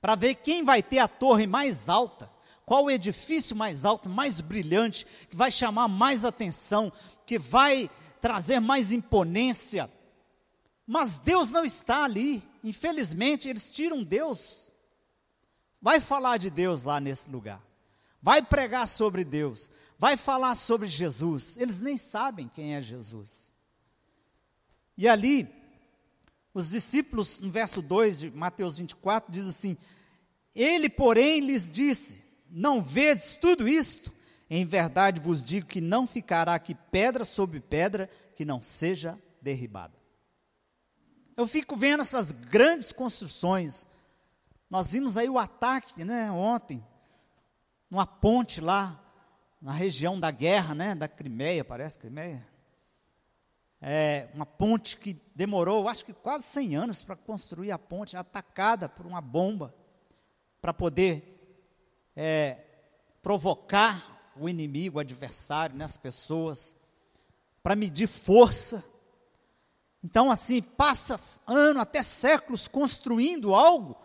para 0.00 0.14
ver 0.14 0.36
quem 0.36 0.64
vai 0.64 0.82
ter 0.82 0.98
a 0.98 1.08
torre 1.08 1.46
mais 1.46 1.88
alta, 1.88 2.30
qual 2.64 2.84
o 2.84 2.90
edifício 2.90 3.56
mais 3.56 3.84
alto, 3.84 4.08
mais 4.08 4.40
brilhante, 4.40 5.06
que 5.28 5.36
vai 5.36 5.50
chamar 5.50 5.88
mais 5.88 6.24
atenção, 6.24 6.92
que 7.26 7.38
vai 7.38 7.90
trazer 8.20 8.60
mais 8.60 8.92
imponência. 8.92 9.90
Mas 10.86 11.18
Deus 11.18 11.50
não 11.50 11.64
está 11.64 12.04
ali, 12.04 12.42
infelizmente, 12.62 13.48
eles 13.48 13.72
tiram 13.72 14.02
Deus. 14.02 14.72
Vai 15.80 16.00
falar 16.00 16.36
de 16.36 16.50
Deus 16.50 16.84
lá 16.84 17.00
nesse 17.00 17.30
lugar, 17.30 17.62
vai 18.20 18.42
pregar 18.42 18.86
sobre 18.86 19.24
Deus, 19.24 19.70
vai 19.98 20.16
falar 20.16 20.54
sobre 20.54 20.86
Jesus, 20.86 21.56
eles 21.56 21.80
nem 21.80 21.96
sabem 21.96 22.50
quem 22.52 22.74
é 22.74 22.82
Jesus. 22.82 23.56
E 24.96 25.08
ali, 25.08 25.48
os 26.52 26.68
discípulos, 26.68 27.38
no 27.38 27.50
verso 27.50 27.80
2 27.80 28.18
de 28.18 28.30
Mateus 28.30 28.76
24, 28.76 29.32
diz 29.32 29.46
assim: 29.46 29.78
Ele, 30.54 30.90
porém, 30.90 31.40
lhes 31.40 31.70
disse: 31.70 32.22
Não 32.50 32.82
vês 32.82 33.38
tudo 33.40 33.66
isto? 33.66 34.12
Em 34.52 34.66
verdade 34.66 35.20
vos 35.20 35.44
digo 35.44 35.68
que 35.68 35.80
não 35.80 36.08
ficará 36.08 36.54
aqui 36.54 36.74
pedra 36.74 37.24
sobre 37.24 37.60
pedra 37.60 38.10
que 38.34 38.44
não 38.44 38.60
seja 38.60 39.16
derribada. 39.40 39.94
Eu 41.36 41.46
fico 41.46 41.76
vendo 41.76 42.00
essas 42.00 42.32
grandes 42.32 42.90
construções. 42.90 43.86
Nós 44.68 44.92
vimos 44.92 45.16
aí 45.16 45.28
o 45.28 45.38
ataque, 45.38 46.04
né, 46.04 46.30
ontem, 46.32 46.84
numa 47.88 48.04
ponte 48.04 48.60
lá, 48.60 49.00
na 49.62 49.72
região 49.72 50.18
da 50.18 50.32
guerra, 50.32 50.74
né, 50.74 50.94
da 50.96 51.06
Crimeia, 51.06 51.64
parece, 51.64 51.96
Crimeia. 51.96 52.44
É, 53.80 54.28
uma 54.34 54.44
ponte 54.44 54.96
que 54.96 55.16
demorou, 55.34 55.88
acho 55.88 56.04
que 56.04 56.12
quase 56.12 56.44
100 56.44 56.76
anos 56.76 57.02
para 57.02 57.16
construir 57.16 57.70
a 57.70 57.78
ponte, 57.78 58.16
atacada 58.16 58.88
por 58.88 59.06
uma 59.06 59.20
bomba, 59.20 59.74
para 60.60 60.74
poder 60.74 61.40
é, 62.16 62.58
provocar 63.22 64.19
o 64.44 64.48
inimigo, 64.48 64.96
o 64.96 65.00
adversário, 65.00 65.76
né, 65.76 65.84
as 65.84 65.96
pessoas, 65.96 66.74
para 67.62 67.76
medir 67.76 68.06
força. 68.06 68.84
Então, 70.02 70.30
assim, 70.30 70.62
passa 70.62 71.16
ano, 71.46 71.80
até 71.80 72.02
séculos 72.02 72.66
construindo 72.66 73.54
algo 73.54 73.96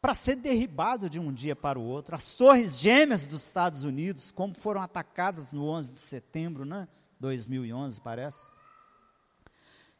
para 0.00 0.14
ser 0.14 0.36
derribado 0.36 1.10
de 1.10 1.20
um 1.20 1.32
dia 1.32 1.54
para 1.54 1.78
o 1.78 1.84
outro. 1.84 2.14
As 2.14 2.34
torres 2.34 2.78
gêmeas 2.78 3.26
dos 3.26 3.44
Estados 3.44 3.84
Unidos, 3.84 4.30
como 4.30 4.54
foram 4.54 4.80
atacadas 4.80 5.52
no 5.52 5.68
11 5.68 5.92
de 5.92 5.98
setembro, 5.98 6.64
né? 6.64 6.88
2011, 7.20 8.00
parece. 8.00 8.50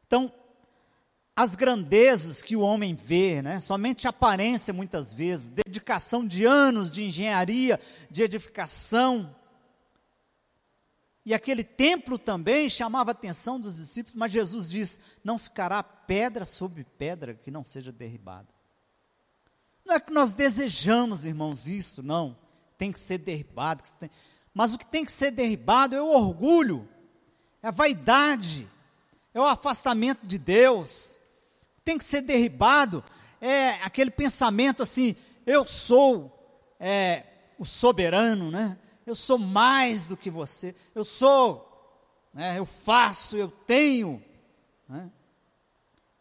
Então, 0.07 0.33
as 1.37 1.55
grandezas 1.55 2.43
que 2.43 2.57
o 2.57 2.61
homem 2.61 2.95
vê, 2.95 3.41
né? 3.41 3.61
somente 3.61 4.09
aparência 4.09 4.75
muitas 4.75 5.13
vezes, 5.13 5.49
dedicação 5.49 6.27
de 6.27 6.45
anos 6.45 6.93
de 6.93 7.05
engenharia, 7.05 7.79
de 8.11 8.23
edificação. 8.23 9.35
E 11.25 11.35
aquele 11.35 11.63
templo 11.63 12.19
também 12.19 12.69
chamava 12.69 13.11
a 13.11 13.13
atenção 13.13 13.61
dos 13.61 13.77
discípulos, 13.77 14.19
mas 14.19 14.33
Jesus 14.33 14.69
diz: 14.69 14.99
não 15.23 15.39
ficará 15.39 15.83
pedra 15.83 16.45
sobre 16.45 16.85
pedra 16.85 17.35
que 17.35 17.51
não 17.51 17.65
seja 17.65 17.93
derribada. 17.93 18.49
Não 19.85 19.95
é 19.95 20.01
que 20.01 20.13
nós 20.13 20.33
desejamos, 20.33 21.25
irmãos, 21.25 21.69
isto, 21.69 22.03
não. 22.03 22.37
Tem 22.79 22.91
que 22.91 22.99
ser 22.99 23.19
derribado. 23.19 23.83
Mas 24.55 24.73
o 24.73 24.79
que 24.79 24.87
tem 24.87 25.05
que 25.05 25.13
ser 25.13 25.31
derribado 25.31 25.95
é 25.95 26.01
o 26.01 26.13
orgulho, 26.13 26.89
é 27.63 27.69
a 27.69 27.73
vaidade, 27.73 28.67
é 29.35 29.41
o 29.41 29.45
afastamento 29.45 30.27
de 30.27 30.39
Deus. 30.39 31.21
Tem 31.85 31.99
que 31.99 32.05
ser 32.05 32.23
derribado 32.23 33.05
é 33.41 33.71
aquele 33.83 34.11
pensamento 34.11 34.83
assim: 34.83 35.17
eu 35.47 35.65
sou 35.65 36.77
é, 36.79 37.25
o 37.59 37.65
soberano, 37.65 38.51
né? 38.51 38.77
Eu 39.11 39.15
sou 39.15 39.39
mais 39.39 40.07
do 40.07 40.17
que 40.17 40.31
você, 40.31 40.75
eu 40.95 41.05
sou, 41.05 41.67
né, 42.33 42.59
eu 42.59 42.65
faço, 42.65 43.37
eu 43.37 43.51
tenho. 43.51 44.23
Né? 44.89 45.11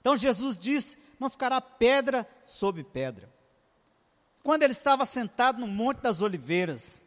Então 0.01 0.17
Jesus 0.17 0.57
disse: 0.57 0.97
não 1.19 1.29
ficará 1.29 1.61
pedra 1.61 2.27
sobre 2.43 2.83
pedra. 2.83 3.31
Quando 4.41 4.63
ele 4.63 4.71
estava 4.71 5.05
sentado 5.05 5.59
no 5.59 5.67
Monte 5.67 5.99
das 5.99 6.19
Oliveiras, 6.21 7.05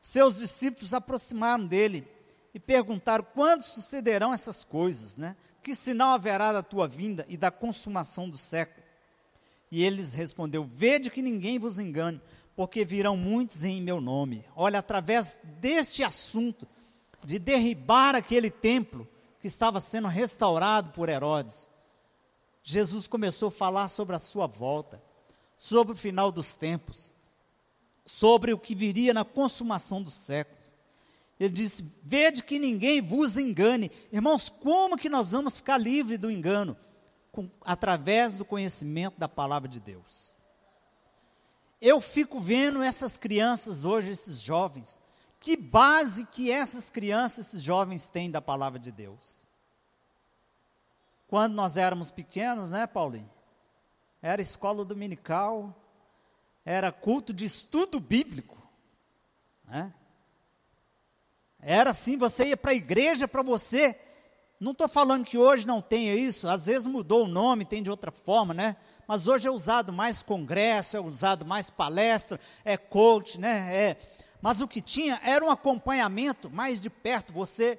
seus 0.00 0.38
discípulos 0.38 0.90
se 0.90 0.96
aproximaram 0.96 1.66
dele 1.66 2.06
e 2.54 2.60
perguntaram: 2.60 3.26
quando 3.34 3.62
sucederão 3.62 4.32
essas 4.32 4.62
coisas, 4.62 5.16
né? 5.16 5.34
Que 5.64 5.74
sinal 5.74 6.10
haverá 6.10 6.52
da 6.52 6.62
tua 6.62 6.86
vinda 6.86 7.26
e 7.28 7.36
da 7.36 7.50
consumação 7.50 8.28
do 8.28 8.38
século? 8.38 8.86
E 9.68 9.82
eles 9.82 10.14
respondeu: 10.14 10.62
Vede 10.62 11.10
que 11.10 11.22
ninguém 11.22 11.58
vos 11.58 11.80
engane, 11.80 12.20
porque 12.56 12.84
virão 12.84 13.16
muitos 13.16 13.64
em 13.64 13.82
meu 13.82 14.00
nome. 14.00 14.44
Olha, 14.54 14.78
através 14.78 15.38
deste 15.60 16.04
assunto 16.04 16.66
de 17.24 17.38
derribar 17.38 18.14
aquele 18.14 18.50
templo 18.50 19.08
que 19.40 19.46
estava 19.46 19.80
sendo 19.80 20.08
restaurado 20.08 20.90
por 20.90 21.08
Herodes, 21.08 21.68
Jesus 22.62 23.06
começou 23.06 23.48
a 23.48 23.52
falar 23.52 23.88
sobre 23.88 24.16
a 24.16 24.18
sua 24.18 24.46
volta, 24.46 25.02
sobre 25.56 25.92
o 25.92 25.96
final 25.96 26.32
dos 26.32 26.54
tempos, 26.54 27.12
sobre 28.04 28.52
o 28.52 28.58
que 28.58 28.74
viria 28.74 29.12
na 29.12 29.24
consumação 29.24 30.02
dos 30.02 30.14
séculos. 30.14 30.74
Ele 31.38 31.52
disse: 31.52 31.84
Vede 32.02 32.42
que 32.42 32.58
ninguém 32.58 33.02
vos 33.02 33.36
engane. 33.36 33.90
Irmãos, 34.12 34.48
como 34.48 34.96
que 34.96 35.08
nós 35.08 35.32
vamos 35.32 35.58
ficar 35.58 35.76
livres 35.76 36.18
do 36.18 36.30
engano? 36.30 36.76
Com, 37.32 37.50
através 37.62 38.38
do 38.38 38.44
conhecimento 38.44 39.18
da 39.18 39.28
palavra 39.28 39.68
de 39.68 39.80
Deus. 39.80 40.33
Eu 41.86 42.00
fico 42.00 42.40
vendo 42.40 42.82
essas 42.82 43.18
crianças 43.18 43.84
hoje, 43.84 44.10
esses 44.10 44.40
jovens, 44.40 44.98
que 45.38 45.54
base 45.54 46.24
que 46.24 46.50
essas 46.50 46.88
crianças, 46.88 47.48
esses 47.48 47.62
jovens 47.62 48.06
têm 48.06 48.30
da 48.30 48.40
palavra 48.40 48.78
de 48.78 48.90
Deus. 48.90 49.46
Quando 51.28 51.52
nós 51.52 51.76
éramos 51.76 52.10
pequenos, 52.10 52.70
né, 52.70 52.86
Paulinho? 52.86 53.30
Era 54.22 54.40
escola 54.40 54.82
dominical, 54.82 55.78
era 56.64 56.90
culto 56.90 57.34
de 57.34 57.44
estudo 57.44 58.00
bíblico, 58.00 58.56
né? 59.66 59.92
Era 61.60 61.90
assim, 61.90 62.16
você 62.16 62.46
ia 62.46 62.56
para 62.56 62.70
a 62.70 62.74
igreja 62.74 63.28
para 63.28 63.42
você. 63.42 64.00
Não 64.64 64.72
estou 64.72 64.88
falando 64.88 65.26
que 65.26 65.36
hoje 65.36 65.66
não 65.66 65.82
tenha 65.82 66.14
isso, 66.14 66.48
às 66.48 66.64
vezes 66.64 66.86
mudou 66.86 67.24
o 67.24 67.28
nome, 67.28 67.66
tem 67.66 67.82
de 67.82 67.90
outra 67.90 68.10
forma, 68.10 68.54
né? 68.54 68.76
mas 69.06 69.28
hoje 69.28 69.46
é 69.46 69.50
usado 69.50 69.92
mais 69.92 70.22
congresso, 70.22 70.96
é 70.96 71.00
usado 71.00 71.44
mais 71.44 71.68
palestra, 71.68 72.40
é 72.64 72.74
coach, 72.78 73.38
né? 73.38 73.74
É, 73.74 73.96
mas 74.40 74.62
o 74.62 74.66
que 74.66 74.80
tinha 74.80 75.20
era 75.22 75.44
um 75.44 75.50
acompanhamento 75.50 76.48
mais 76.48 76.80
de 76.80 76.88
perto. 76.88 77.30
Você 77.34 77.78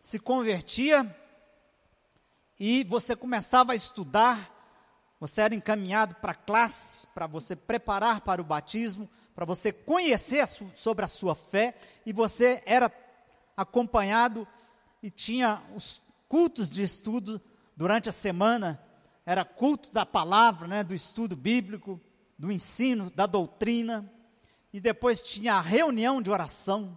se 0.00 0.18
convertia 0.18 1.16
e 2.58 2.82
você 2.82 3.14
começava 3.14 3.70
a 3.70 3.76
estudar, 3.76 4.50
você 5.20 5.42
era 5.42 5.54
encaminhado 5.54 6.16
para 6.16 6.34
classe, 6.34 7.06
para 7.14 7.28
você 7.28 7.54
preparar 7.54 8.22
para 8.22 8.42
o 8.42 8.44
batismo, 8.44 9.08
para 9.36 9.44
você 9.44 9.72
conhecer 9.72 10.44
sobre 10.74 11.04
a 11.04 11.08
sua 11.08 11.36
fé, 11.36 11.76
e 12.04 12.12
você 12.12 12.60
era 12.66 12.92
acompanhado 13.56 14.48
e 15.02 15.10
tinha 15.10 15.62
os 15.74 16.00
cultos 16.28 16.70
de 16.70 16.82
estudo 16.82 17.40
durante 17.76 18.08
a 18.08 18.12
semana 18.12 18.80
era 19.24 19.44
culto 19.44 19.90
da 19.92 20.04
palavra, 20.04 20.66
né, 20.66 20.84
do 20.84 20.94
estudo 20.94 21.36
bíblico, 21.36 22.00
do 22.38 22.50
ensino, 22.50 23.10
da 23.10 23.26
doutrina, 23.26 24.10
e 24.72 24.80
depois 24.80 25.22
tinha 25.22 25.54
a 25.54 25.60
reunião 25.60 26.20
de 26.20 26.30
oração, 26.30 26.96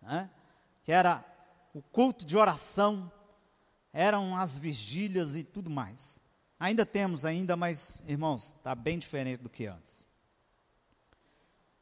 né, 0.00 0.30
que 0.82 0.92
era 0.92 1.24
o 1.74 1.82
culto 1.82 2.24
de 2.24 2.36
oração, 2.36 3.10
eram 3.92 4.36
as 4.36 4.58
vigílias 4.58 5.36
e 5.36 5.42
tudo 5.42 5.68
mais. 5.68 6.20
Ainda 6.58 6.86
temos 6.86 7.24
ainda, 7.24 7.56
mas 7.56 8.00
irmãos, 8.06 8.54
está 8.56 8.74
bem 8.74 8.98
diferente 8.98 9.42
do 9.42 9.48
que 9.48 9.66
antes. 9.66 10.06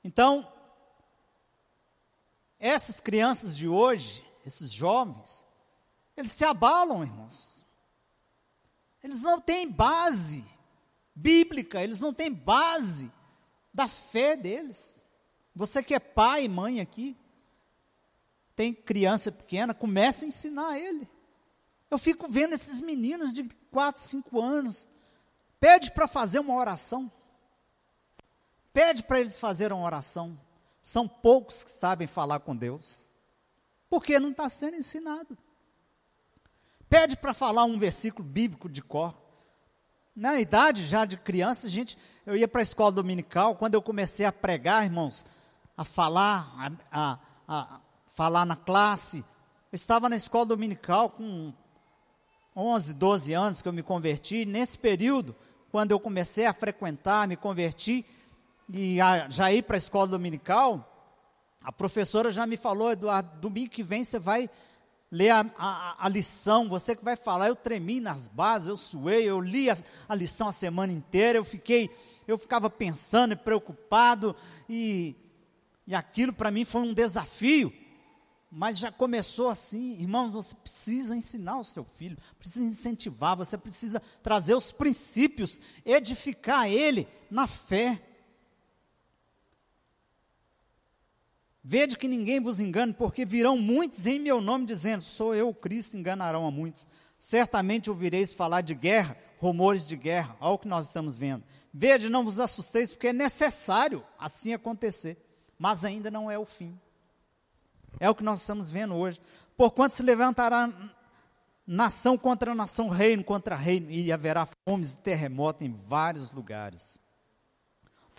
Então, 0.02 0.50
essas 2.58 3.00
crianças 3.00 3.56
de 3.56 3.68
hoje, 3.68 4.24
esses 4.44 4.72
jovens, 4.72 5.44
eles 6.18 6.32
se 6.32 6.44
abalam, 6.44 7.04
irmãos. 7.04 7.64
Eles 9.02 9.22
não 9.22 9.40
têm 9.40 9.70
base 9.70 10.44
bíblica, 11.14 11.80
eles 11.80 12.00
não 12.00 12.12
têm 12.12 12.32
base 12.32 13.10
da 13.72 13.86
fé 13.86 14.36
deles. 14.36 15.04
Você 15.54 15.80
que 15.80 15.94
é 15.94 16.00
pai 16.00 16.44
e 16.44 16.48
mãe 16.48 16.80
aqui, 16.80 17.16
tem 18.56 18.74
criança 18.74 19.30
pequena, 19.30 19.72
comece 19.72 20.24
a 20.24 20.28
ensinar 20.28 20.76
ele. 20.76 21.08
Eu 21.88 21.98
fico 21.98 22.28
vendo 22.28 22.54
esses 22.54 22.80
meninos 22.80 23.32
de 23.32 23.44
4, 23.70 24.02
5 24.02 24.40
anos, 24.40 24.88
pede 25.60 25.92
para 25.92 26.08
fazer 26.08 26.40
uma 26.40 26.56
oração. 26.56 27.10
Pede 28.72 29.04
para 29.04 29.20
eles 29.20 29.38
fazerem 29.38 29.76
uma 29.76 29.86
oração. 29.86 30.38
São 30.82 31.06
poucos 31.06 31.62
que 31.62 31.70
sabem 31.70 32.08
falar 32.08 32.40
com 32.40 32.56
Deus, 32.56 33.14
porque 33.88 34.18
não 34.18 34.32
está 34.32 34.48
sendo 34.48 34.76
ensinado. 34.76 35.38
Pede 36.88 37.16
para 37.16 37.34
falar 37.34 37.64
um 37.64 37.78
versículo 37.78 38.26
bíblico 38.26 38.68
de 38.68 38.80
cor. 38.80 39.14
Na 40.16 40.40
idade 40.40 40.84
já 40.84 41.04
de 41.04 41.16
criança, 41.16 41.68
gente, 41.68 41.98
eu 42.26 42.34
ia 42.34 42.48
para 42.48 42.60
a 42.60 42.62
escola 42.62 42.90
dominical, 42.90 43.54
quando 43.56 43.74
eu 43.74 43.82
comecei 43.82 44.24
a 44.24 44.32
pregar, 44.32 44.84
irmãos, 44.84 45.24
a 45.76 45.84
falar, 45.84 46.52
a, 46.56 46.72
a, 46.90 47.18
a 47.46 47.80
falar 48.06 48.44
na 48.44 48.56
classe, 48.56 49.18
eu 49.70 49.76
estava 49.76 50.08
na 50.08 50.16
escola 50.16 50.46
dominical 50.46 51.10
com 51.10 51.52
11, 52.56 52.94
12 52.94 53.32
anos 53.34 53.62
que 53.62 53.68
eu 53.68 53.72
me 53.72 53.82
converti. 53.82 54.44
Nesse 54.44 54.78
período, 54.78 55.36
quando 55.70 55.92
eu 55.92 56.00
comecei 56.00 56.46
a 56.46 56.54
frequentar, 56.54 57.28
me 57.28 57.36
converti 57.36 58.04
e 58.68 59.00
a, 59.00 59.28
já 59.28 59.52
ir 59.52 59.62
para 59.62 59.76
a 59.76 59.78
escola 59.78 60.08
dominical, 60.08 60.90
a 61.62 61.70
professora 61.70 62.32
já 62.32 62.46
me 62.46 62.56
falou, 62.56 62.90
Eduardo, 62.90 63.38
domingo 63.40 63.70
que 63.70 63.82
vem 63.82 64.02
você 64.02 64.18
vai 64.18 64.50
ler 65.10 65.30
a, 65.30 65.46
a, 65.56 66.06
a, 66.06 66.08
lição, 66.08 66.68
você 66.68 66.94
que 66.94 67.04
vai 67.04 67.16
falar, 67.16 67.48
eu 67.48 67.56
tremi 67.56 68.00
nas 68.00 68.28
bases, 68.28 68.68
eu 68.68 68.76
suei, 68.76 69.24
eu 69.24 69.40
li 69.40 69.70
a, 69.70 69.76
a 70.08 70.14
lição 70.14 70.48
a 70.48 70.52
semana 70.52 70.92
inteira, 70.92 71.38
eu 71.38 71.44
fiquei, 71.44 71.90
eu 72.26 72.36
ficava 72.36 72.68
pensando 72.68 73.32
e 73.32 73.36
preocupado, 73.36 74.36
e, 74.68 75.16
e 75.86 75.94
aquilo 75.94 76.32
para 76.32 76.50
mim 76.50 76.64
foi 76.64 76.82
um 76.82 76.92
desafio, 76.92 77.72
mas 78.50 78.78
já 78.78 78.90
começou 78.90 79.48
assim, 79.48 80.00
irmãos, 80.00 80.32
você 80.32 80.54
precisa 80.54 81.16
ensinar 81.16 81.58
o 81.58 81.64
seu 81.64 81.84
filho, 81.84 82.16
precisa 82.38 82.64
incentivar, 82.64 83.36
você 83.36 83.58
precisa 83.58 84.00
trazer 84.22 84.54
os 84.54 84.72
princípios, 84.72 85.60
edificar 85.84 86.68
ele 86.68 87.06
na 87.30 87.46
fé. 87.46 88.02
Vede 91.70 91.98
que 91.98 92.08
ninguém 92.08 92.40
vos 92.40 92.60
engane, 92.60 92.94
porque 92.94 93.26
virão 93.26 93.58
muitos 93.58 94.06
em 94.06 94.18
meu 94.18 94.40
nome 94.40 94.64
dizendo: 94.64 95.02
Sou 95.02 95.34
eu 95.34 95.50
o 95.50 95.54
Cristo, 95.54 95.98
enganarão 95.98 96.46
a 96.46 96.50
muitos. 96.50 96.88
Certamente 97.18 97.90
ouvireis 97.90 98.32
falar 98.32 98.62
de 98.62 98.74
guerra, 98.74 99.18
rumores 99.36 99.86
de 99.86 99.94
guerra, 99.94 100.34
olha 100.40 100.52
o 100.52 100.58
que 100.58 100.66
nós 100.66 100.86
estamos 100.86 101.14
vendo. 101.14 101.44
Vede, 101.70 102.08
não 102.08 102.24
vos 102.24 102.40
assusteis, 102.40 102.94
porque 102.94 103.08
é 103.08 103.12
necessário 103.12 104.02
assim 104.18 104.54
acontecer, 104.54 105.18
mas 105.58 105.84
ainda 105.84 106.10
não 106.10 106.30
é 106.30 106.38
o 106.38 106.46
fim. 106.46 106.74
É 108.00 108.08
o 108.08 108.14
que 108.14 108.24
nós 108.24 108.40
estamos 108.40 108.70
vendo 108.70 108.94
hoje. 108.94 109.20
Porquanto 109.54 109.94
se 109.94 110.02
levantará 110.02 110.72
nação 111.66 112.16
contra 112.16 112.54
nação, 112.54 112.88
reino 112.88 113.22
contra 113.22 113.54
reino, 113.54 113.90
e 113.90 114.10
haverá 114.10 114.48
fomes 114.66 114.92
e 114.92 114.96
terremotos 114.96 115.66
em 115.66 115.78
vários 115.86 116.32
lugares. 116.32 116.98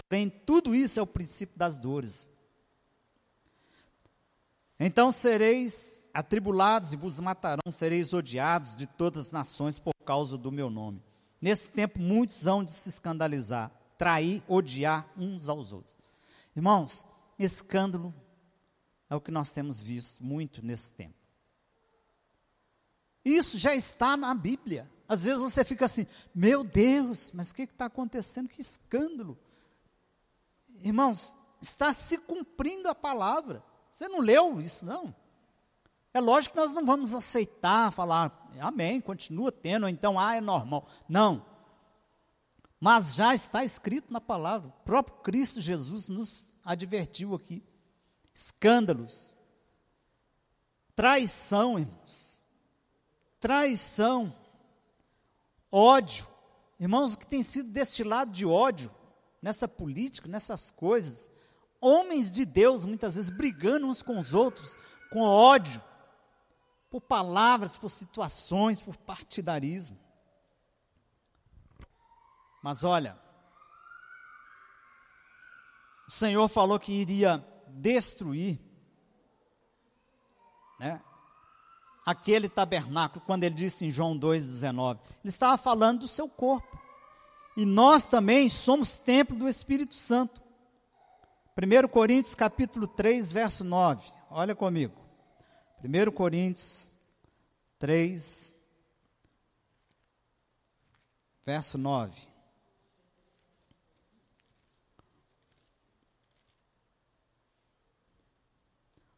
Porém, 0.07 0.29
tudo 0.29 0.75
isso 0.75 0.99
é 0.99 1.01
o 1.01 1.07
princípio 1.07 1.57
das 1.57 1.77
dores. 1.77 2.29
Então 4.79 5.11
sereis 5.11 6.09
atribulados 6.13 6.93
e 6.93 6.97
vos 6.97 7.19
matarão, 7.19 7.71
sereis 7.71 8.13
odiados 8.13 8.75
de 8.75 8.87
todas 8.87 9.27
as 9.27 9.31
nações 9.31 9.77
por 9.77 9.93
causa 10.05 10.37
do 10.37 10.51
meu 10.51 10.69
nome. 10.69 11.03
Nesse 11.41 11.69
tempo, 11.69 11.99
muitos 11.99 12.47
hão 12.47 12.63
de 12.63 12.71
se 12.71 12.89
escandalizar, 12.89 13.71
trair, 13.97 14.43
odiar 14.47 15.07
uns 15.17 15.49
aos 15.49 15.71
outros. 15.71 15.97
Irmãos, 16.55 17.05
escândalo 17.37 18.13
é 19.09 19.15
o 19.15 19.21
que 19.21 19.31
nós 19.31 19.51
temos 19.51 19.79
visto 19.79 20.23
muito 20.23 20.65
nesse 20.65 20.91
tempo. 20.91 21.15
Isso 23.23 23.57
já 23.57 23.75
está 23.75 24.15
na 24.15 24.33
Bíblia. 24.33 24.89
Às 25.07 25.25
vezes 25.25 25.41
você 25.41 25.65
fica 25.65 25.85
assim, 25.85 26.07
meu 26.33 26.63
Deus, 26.63 27.31
mas 27.33 27.51
o 27.51 27.55
que 27.55 27.63
está 27.63 27.85
acontecendo? 27.85 28.49
Que 28.49 28.61
escândalo. 28.61 29.37
Irmãos, 30.81 31.37
está 31.61 31.93
se 31.93 32.17
cumprindo 32.17 32.87
a 32.87 32.95
palavra. 32.95 33.63
Você 33.99 34.07
não 34.07 34.21
leu 34.21 34.61
isso, 34.61 34.85
não? 34.85 35.13
É 36.13 36.21
lógico 36.21 36.53
que 36.55 36.61
nós 36.61 36.73
não 36.73 36.85
vamos 36.85 37.13
aceitar, 37.13 37.91
falar, 37.91 38.49
amém, 38.57 39.01
continua 39.01 39.51
tendo, 39.51 39.83
ou 39.83 39.89
então, 39.89 40.17
ah, 40.17 40.37
é 40.37 40.39
normal. 40.39 40.87
Não. 41.05 41.45
Mas 42.79 43.13
já 43.13 43.35
está 43.35 43.61
escrito 43.61 44.13
na 44.13 44.21
palavra. 44.21 44.69
O 44.69 44.83
próprio 44.85 45.17
Cristo 45.17 45.59
Jesus 45.59 46.07
nos 46.07 46.55
advertiu 46.63 47.35
aqui. 47.35 47.61
escândalos, 48.33 49.35
traição, 50.95 51.77
irmãos. 51.77 52.47
Traição, 53.37 54.33
ódio. 55.69 56.25
Irmãos, 56.79 57.15
o 57.15 57.19
que 57.19 57.27
tem 57.27 57.43
sido 57.43 57.69
destilado 57.69 58.31
de 58.31 58.45
ódio 58.45 58.89
nessa 59.41 59.67
política, 59.67 60.29
nessas 60.29 60.71
coisas. 60.71 61.29
Homens 61.81 62.29
de 62.29 62.45
Deus, 62.45 62.85
muitas 62.85 63.15
vezes, 63.15 63.29
brigando 63.29 63.87
uns 63.87 64.01
com 64.01 64.19
os 64.19 64.33
outros, 64.33 64.77
com 65.11 65.21
ódio, 65.21 65.81
por 66.89 67.01
palavras, 67.01 67.77
por 67.77 67.89
situações, 67.89 68.81
por 68.81 68.97
partidarismo. 68.97 69.97
Mas 72.61 72.83
olha, 72.83 73.17
o 76.07 76.11
Senhor 76.11 76.47
falou 76.49 76.79
que 76.79 76.91
iria 76.91 77.45
destruir 77.67 78.59
né, 80.79 81.01
aquele 82.05 82.49
tabernáculo, 82.49 83.23
quando 83.25 83.43
ele 83.43 83.55
disse 83.55 83.85
em 83.85 83.91
João 83.91 84.17
2,19. 84.17 84.99
Ele 85.23 85.29
estava 85.29 85.57
falando 85.57 85.99
do 85.99 86.07
seu 86.07 86.27
corpo. 86.27 86.79
E 87.55 87.65
nós 87.65 88.07
também 88.07 88.49
somos 88.49 88.97
templo 88.97 89.37
do 89.37 89.47
Espírito 89.47 89.93
Santo. 89.93 90.41
1 91.61 91.89
Coríntios 91.89 92.33
capítulo 92.35 92.87
3, 92.87 93.33
verso 93.33 93.65
9. 93.65 94.09
Olha 94.29 94.55
comigo. 94.55 94.95
1 95.83 96.09
Coríntios 96.13 96.89
3, 97.77 98.55
verso 101.45 101.77
9. 101.77 102.13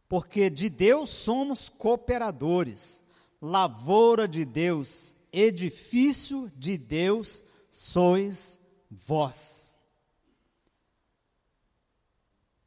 Porque 0.09 0.49
de 0.49 0.67
Deus 0.67 1.11
somos 1.11 1.69
cooperadores, 1.69 3.03
lavoura 3.39 4.27
de 4.27 4.43
Deus, 4.43 5.15
edifício 5.31 6.51
de 6.55 6.75
Deus 6.75 7.43
sois 7.69 8.59
vós. 8.89 9.70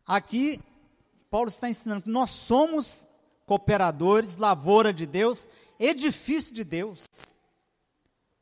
Aqui, 0.07 0.61
Paulo 1.31 1.49
está 1.49 1.69
ensinando 1.69 2.03
que 2.03 2.11
nós 2.11 2.31
somos 2.31 3.07
cooperadores, 3.47 4.37
lavoura 4.37 4.93
de 4.93 5.07
Deus, 5.07 5.49
edifício 5.79 6.55
de 6.55 6.65
Deus. 6.65 7.09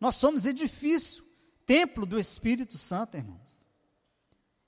Nós 0.01 0.17
somos 0.17 0.47
edifício, 0.47 1.25
templo 1.65 2.05
do 2.05 2.19
Espírito 2.19 2.77
Santo, 2.77 3.17
irmãos. 3.17 3.67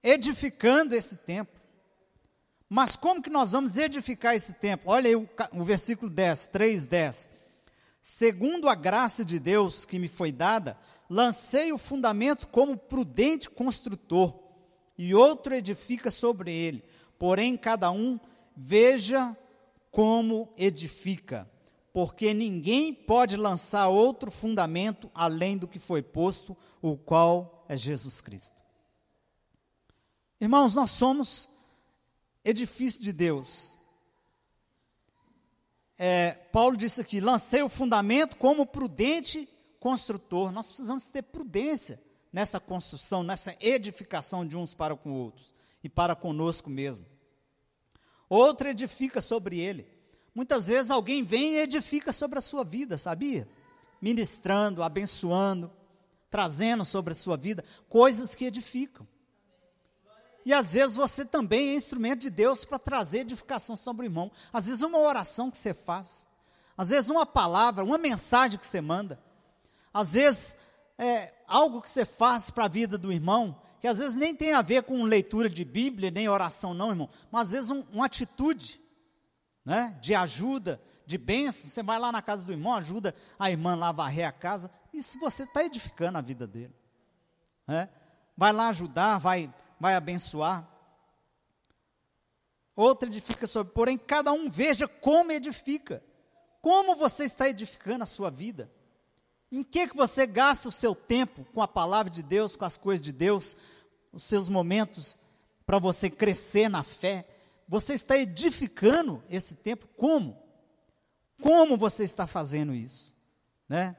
Edificando 0.02 0.94
esse 0.94 1.16
templo. 1.16 1.60
Mas 2.68 2.96
como 2.96 3.22
que 3.22 3.30
nós 3.30 3.52
vamos 3.52 3.76
edificar 3.76 4.34
esse 4.34 4.54
templo? 4.54 4.90
Olha 4.90 5.08
aí 5.08 5.16
o, 5.16 5.28
o 5.52 5.64
versículo 5.64 6.10
10, 6.10 6.46
3, 6.46 6.86
10. 6.86 7.30
Segundo 8.02 8.68
a 8.68 8.74
graça 8.74 9.24
de 9.24 9.38
Deus 9.38 9.84
que 9.84 9.98
me 9.98 10.08
foi 10.08 10.30
dada, 10.30 10.78
lancei 11.08 11.72
o 11.72 11.78
fundamento 11.78 12.46
como 12.48 12.76
prudente 12.76 13.48
construtor, 13.48 14.32
e 14.96 15.14
outro 15.14 15.54
edifica 15.54 16.10
sobre 16.10 16.52
ele. 16.52 16.84
Porém, 17.18 17.56
cada 17.56 17.90
um 17.90 18.18
veja 18.56 19.36
como 19.90 20.52
edifica, 20.56 21.50
porque 21.92 22.34
ninguém 22.34 22.92
pode 22.92 23.36
lançar 23.36 23.88
outro 23.88 24.30
fundamento 24.30 25.10
além 25.14 25.56
do 25.56 25.68
que 25.68 25.78
foi 25.78 26.02
posto, 26.02 26.56
o 26.82 26.96
qual 26.96 27.64
é 27.68 27.76
Jesus 27.76 28.20
Cristo. 28.20 28.56
Irmãos, 30.40 30.74
nós 30.74 30.90
somos 30.90 31.48
edifício 32.44 33.00
de 33.02 33.12
Deus. 33.12 33.78
É, 35.96 36.32
Paulo 36.32 36.76
disse 36.76 37.00
aqui: 37.00 37.20
lancei 37.20 37.62
o 37.62 37.68
fundamento 37.68 38.36
como 38.36 38.66
prudente 38.66 39.48
construtor. 39.78 40.50
Nós 40.50 40.66
precisamos 40.66 41.08
ter 41.08 41.22
prudência 41.22 42.00
nessa 42.34 42.58
construção, 42.58 43.22
nessa 43.22 43.56
edificação 43.60 44.44
de 44.44 44.56
uns 44.56 44.74
para 44.74 44.96
com 44.96 45.12
outros 45.12 45.54
e 45.84 45.88
para 45.88 46.16
conosco 46.16 46.68
mesmo. 46.68 47.06
Outro 48.28 48.66
edifica 48.66 49.20
sobre 49.20 49.60
ele. 49.60 49.86
Muitas 50.34 50.66
vezes 50.66 50.90
alguém 50.90 51.22
vem 51.22 51.52
e 51.52 51.58
edifica 51.58 52.12
sobre 52.12 52.40
a 52.40 52.42
sua 52.42 52.64
vida, 52.64 52.98
sabia? 52.98 53.48
Ministrando, 54.02 54.82
abençoando, 54.82 55.70
trazendo 56.28 56.84
sobre 56.84 57.12
a 57.12 57.14
sua 57.14 57.36
vida 57.36 57.64
coisas 57.88 58.34
que 58.34 58.46
edificam. 58.46 59.06
E 60.44 60.52
às 60.52 60.72
vezes 60.72 60.96
você 60.96 61.24
também 61.24 61.68
é 61.68 61.74
instrumento 61.76 62.22
de 62.22 62.30
Deus 62.30 62.64
para 62.64 62.80
trazer 62.80 63.20
edificação 63.20 63.76
sobre 63.76 64.06
o 64.06 64.08
irmão. 64.08 64.32
Às 64.52 64.66
vezes 64.66 64.82
uma 64.82 64.98
oração 64.98 65.52
que 65.52 65.56
você 65.56 65.72
faz, 65.72 66.26
às 66.76 66.90
vezes 66.90 67.10
uma 67.10 67.24
palavra, 67.24 67.84
uma 67.84 67.96
mensagem 67.96 68.58
que 68.58 68.66
você 68.66 68.80
manda, 68.80 69.22
às 69.92 70.14
vezes 70.14 70.56
é 70.98 71.32
algo 71.46 71.80
que 71.80 71.90
você 71.90 72.04
faz 72.04 72.50
para 72.50 72.64
a 72.64 72.68
vida 72.68 72.96
do 72.96 73.12
irmão, 73.12 73.60
que 73.80 73.86
às 73.86 73.98
vezes 73.98 74.16
nem 74.16 74.34
tem 74.34 74.52
a 74.52 74.62
ver 74.62 74.82
com 74.84 75.02
leitura 75.02 75.48
de 75.48 75.64
Bíblia, 75.64 76.10
nem 76.10 76.28
oração 76.28 76.72
não, 76.72 76.90
irmão, 76.90 77.08
mas 77.30 77.46
às 77.46 77.52
vezes 77.52 77.70
um, 77.70 77.84
uma 77.92 78.06
atitude, 78.06 78.80
né, 79.64 79.98
de 80.00 80.14
ajuda, 80.14 80.80
de 81.06 81.18
bênção, 81.18 81.68
você 81.68 81.82
vai 81.82 81.98
lá 81.98 82.10
na 82.10 82.22
casa 82.22 82.44
do 82.44 82.52
irmão, 82.52 82.74
ajuda 82.74 83.14
a 83.38 83.50
irmã 83.50 83.74
lá 83.74 83.88
a 83.88 83.92
varrer 83.92 84.26
a 84.26 84.32
casa, 84.32 84.70
isso 84.92 85.18
você 85.18 85.42
está 85.42 85.64
edificando 85.64 86.16
a 86.16 86.20
vida 86.20 86.46
dele, 86.46 86.74
né? 87.66 87.88
vai 88.36 88.52
lá 88.52 88.68
ajudar, 88.68 89.18
vai 89.18 89.52
vai 89.78 89.94
abençoar. 89.94 90.66
Outra 92.74 93.08
edifica 93.08 93.46
sobre, 93.46 93.72
porém, 93.72 93.96
cada 93.96 94.32
um 94.32 94.48
veja 94.48 94.88
como 94.88 95.30
edifica. 95.30 96.02
Como 96.60 96.96
você 96.96 97.24
está 97.24 97.48
edificando 97.48 98.02
a 98.02 98.06
sua 98.06 98.30
vida? 98.30 98.70
Em 99.54 99.62
que, 99.62 99.86
que 99.86 99.96
você 99.96 100.26
gasta 100.26 100.68
o 100.68 100.72
seu 100.72 100.96
tempo 100.96 101.46
com 101.54 101.62
a 101.62 101.68
palavra 101.68 102.10
de 102.10 102.24
Deus, 102.24 102.56
com 102.56 102.64
as 102.64 102.76
coisas 102.76 103.00
de 103.00 103.12
Deus, 103.12 103.56
os 104.12 104.24
seus 104.24 104.48
momentos 104.48 105.16
para 105.64 105.78
você 105.78 106.10
crescer 106.10 106.68
na 106.68 106.82
fé? 106.82 107.24
Você 107.68 107.94
está 107.94 108.18
edificando 108.18 109.22
esse 109.30 109.54
tempo 109.54 109.86
como? 109.96 110.36
Como 111.40 111.76
você 111.76 112.02
está 112.02 112.26
fazendo 112.26 112.74
isso? 112.74 113.14
Né? 113.68 113.94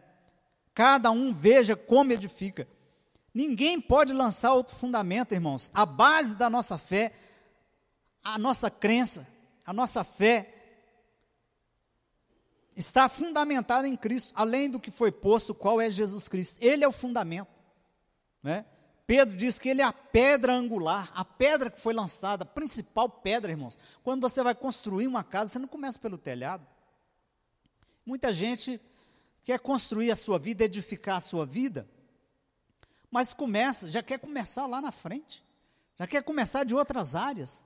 Cada 0.74 1.10
um 1.10 1.32
veja 1.32 1.74
como 1.74 2.12
edifica. 2.12 2.68
Ninguém 3.34 3.80
pode 3.80 4.12
lançar 4.12 4.52
outro 4.52 4.76
fundamento, 4.76 5.34
irmãos. 5.34 5.72
A 5.74 5.86
base 5.86 6.36
da 6.36 6.50
nossa 6.50 6.78
fé, 6.78 7.14
a 8.22 8.38
nossa 8.38 8.70
crença, 8.70 9.26
a 9.66 9.72
nossa 9.72 10.04
fé 10.04 10.55
está 12.76 13.08
fundamentada 13.08 13.88
em 13.88 13.96
Cristo, 13.96 14.34
além 14.36 14.70
do 14.70 14.80
que 14.80 14.92
foi 14.92 15.12
posto, 15.12 15.56
qual 15.56 15.80
é 15.80 15.90
Jesus 15.90 16.28
Cristo. 16.28 16.58
Ele 16.62 16.84
é 16.84 16.88
o 16.88 16.92
fundamento. 16.92 17.50
Né? 18.44 18.66
Pedro 19.08 19.38
diz 19.38 19.60
que 19.60 19.70
ele 19.70 19.82
é 19.82 19.86
a 19.86 19.94
pedra 19.94 20.54
angular, 20.54 21.12
a 21.16 21.24
pedra 21.24 21.70
que 21.70 21.80
foi 21.80 21.94
lançada, 21.94 22.44
a 22.44 22.48
principal 22.48 23.08
pedra, 23.08 23.52
irmãos. 23.52 23.78
Quando 24.04 24.22
você 24.22 24.44
vai 24.44 24.56
construir 24.56 25.08
uma 25.08 25.24
casa, 25.24 25.54
você 25.54 25.60
não 25.60 25.68
começa 25.68 26.00
pelo 26.00 26.18
telhado. 26.18 26.66
Muita 28.06 28.34
gente 28.34 28.82
quer 29.44 29.60
construir 29.60 30.12
a 30.12 30.16
sua 30.16 30.40
vida, 30.40 30.64
edificar 30.64 31.18
a 31.18 31.22
sua 31.22 31.46
vida, 31.46 31.88
mas 33.10 33.34
começa, 33.34 33.90
já 33.90 34.04
quer 34.04 34.20
começar 34.20 34.66
lá 34.66 34.82
na 34.82 34.92
frente, 34.92 35.44
já 35.98 36.06
quer 36.06 36.24
começar 36.24 36.64
de 36.64 36.76
outras 36.76 37.16
áreas. 37.16 37.64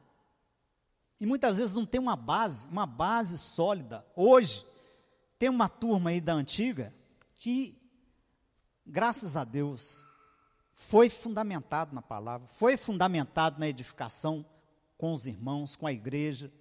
E 1.19 1.25
muitas 1.25 1.57
vezes 1.57 1.75
não 1.75 1.85
tem 1.85 1.99
uma 1.99 2.15
base, 2.15 2.67
uma 2.67 2.85
base 2.85 3.37
sólida. 3.37 4.05
Hoje, 4.15 4.65
tem 5.39 5.47
uma 5.47 5.69
turma 5.69 6.09
aí 6.09 6.19
da 6.19 6.33
antiga 6.33 6.93
que, 7.35 7.81
graças 8.85 9.37
a 9.37 9.45
Deus, 9.45 10.05
foi 10.75 11.09
fundamentado 11.09 11.95
na 11.95 12.01
palavra, 12.01 12.45
foi 12.49 12.75
fundamentado 12.75 13.57
na 13.57 13.67
edificação 13.67 14.45
com 14.97 15.13
os 15.13 15.25
irmãos, 15.25 15.77
com 15.77 15.87
a 15.87 15.93
igreja. 15.93 16.51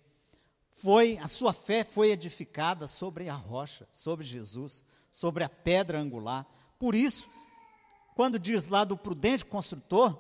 Foi, 0.71 1.19
a 1.19 1.27
sua 1.27 1.53
fé 1.53 1.83
foi 1.83 2.13
edificada 2.13 2.87
sobre 2.87 3.29
a 3.29 3.35
rocha, 3.35 3.89
sobre 3.91 4.25
Jesus, 4.25 4.85
sobre 5.11 5.43
a 5.43 5.49
pedra 5.49 5.99
angular. 5.99 6.47
Por 6.79 6.95
isso, 6.95 7.29
quando 8.15 8.39
diz 8.39 8.69
lá 8.69 8.85
do 8.85 8.97
prudente 8.97 9.45
construtor, 9.45 10.17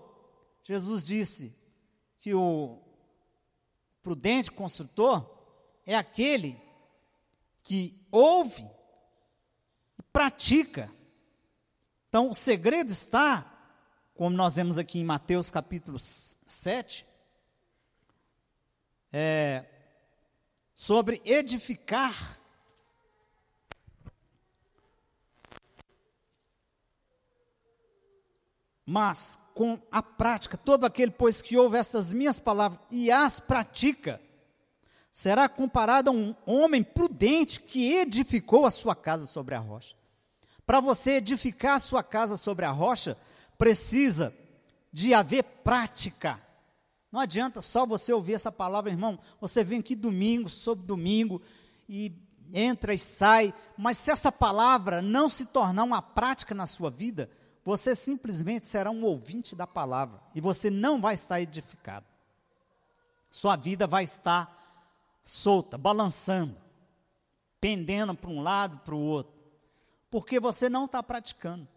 Jesus 0.64 1.06
disse 1.06 1.54
que 2.18 2.34
o 2.34 2.82
prudente 4.02 4.50
construtor 4.50 5.24
é 5.86 5.96
aquele 5.96 6.60
que 7.62 7.97
ouve 8.10 8.68
e 9.98 10.02
pratica. 10.12 10.90
Então, 12.08 12.30
o 12.30 12.34
segredo 12.34 12.90
está, 12.90 13.44
como 14.14 14.36
nós 14.36 14.56
vemos 14.56 14.78
aqui 14.78 14.98
em 14.98 15.04
Mateus 15.04 15.50
capítulo 15.50 15.98
7, 15.98 17.06
é, 19.12 19.64
sobre 20.74 21.20
edificar 21.24 22.38
mas 28.90 29.38
com 29.52 29.78
a 29.92 30.02
prática, 30.02 30.56
todo 30.56 30.86
aquele, 30.86 31.10
pois 31.10 31.42
que 31.42 31.58
ouve 31.58 31.76
estas 31.76 32.10
minhas 32.10 32.40
palavras 32.40 32.80
e 32.90 33.10
as 33.10 33.38
pratica, 33.38 34.18
será 35.10 35.48
comparado 35.48 36.10
a 36.10 36.12
um 36.12 36.34
homem 36.46 36.82
prudente 36.82 37.60
que 37.60 37.94
edificou 37.94 38.66
a 38.66 38.70
sua 38.70 38.94
casa 38.94 39.26
sobre 39.26 39.54
a 39.54 39.58
rocha. 39.58 39.94
Para 40.66 40.80
você 40.80 41.12
edificar 41.12 41.76
a 41.76 41.80
sua 41.80 42.02
casa 42.02 42.36
sobre 42.36 42.64
a 42.64 42.70
rocha, 42.70 43.16
precisa 43.56 44.34
de 44.92 45.14
haver 45.14 45.42
prática. 45.42 46.40
Não 47.10 47.20
adianta 47.20 47.62
só 47.62 47.86
você 47.86 48.12
ouvir 48.12 48.34
essa 48.34 48.52
palavra, 48.52 48.90
irmão. 48.90 49.18
Você 49.40 49.64
vem 49.64 49.80
aqui 49.80 49.94
domingo, 49.94 50.48
sobre 50.48 50.84
domingo, 50.84 51.40
e 51.88 52.12
entra 52.52 52.94
e 52.94 52.98
sai, 52.98 53.52
mas 53.76 53.98
se 53.98 54.10
essa 54.10 54.30
palavra 54.30 55.02
não 55.02 55.28
se 55.28 55.46
tornar 55.46 55.84
uma 55.84 56.02
prática 56.02 56.54
na 56.54 56.66
sua 56.66 56.90
vida, 56.90 57.30
você 57.64 57.94
simplesmente 57.94 58.66
será 58.66 58.90
um 58.90 59.04
ouvinte 59.04 59.54
da 59.54 59.66
palavra 59.66 60.20
e 60.34 60.40
você 60.40 60.70
não 60.70 61.00
vai 61.00 61.14
estar 61.14 61.40
edificado. 61.40 62.06
Sua 63.30 63.56
vida 63.56 63.86
vai 63.86 64.04
estar 64.04 64.57
solta, 65.28 65.76
balançando, 65.76 66.56
pendendo 67.60 68.14
para 68.14 68.30
um 68.30 68.40
lado, 68.40 68.78
para 68.78 68.94
o 68.94 68.98
outro, 68.98 69.34
porque 70.10 70.40
você 70.40 70.70
não 70.70 70.86
está 70.86 71.02
praticando. 71.02 71.68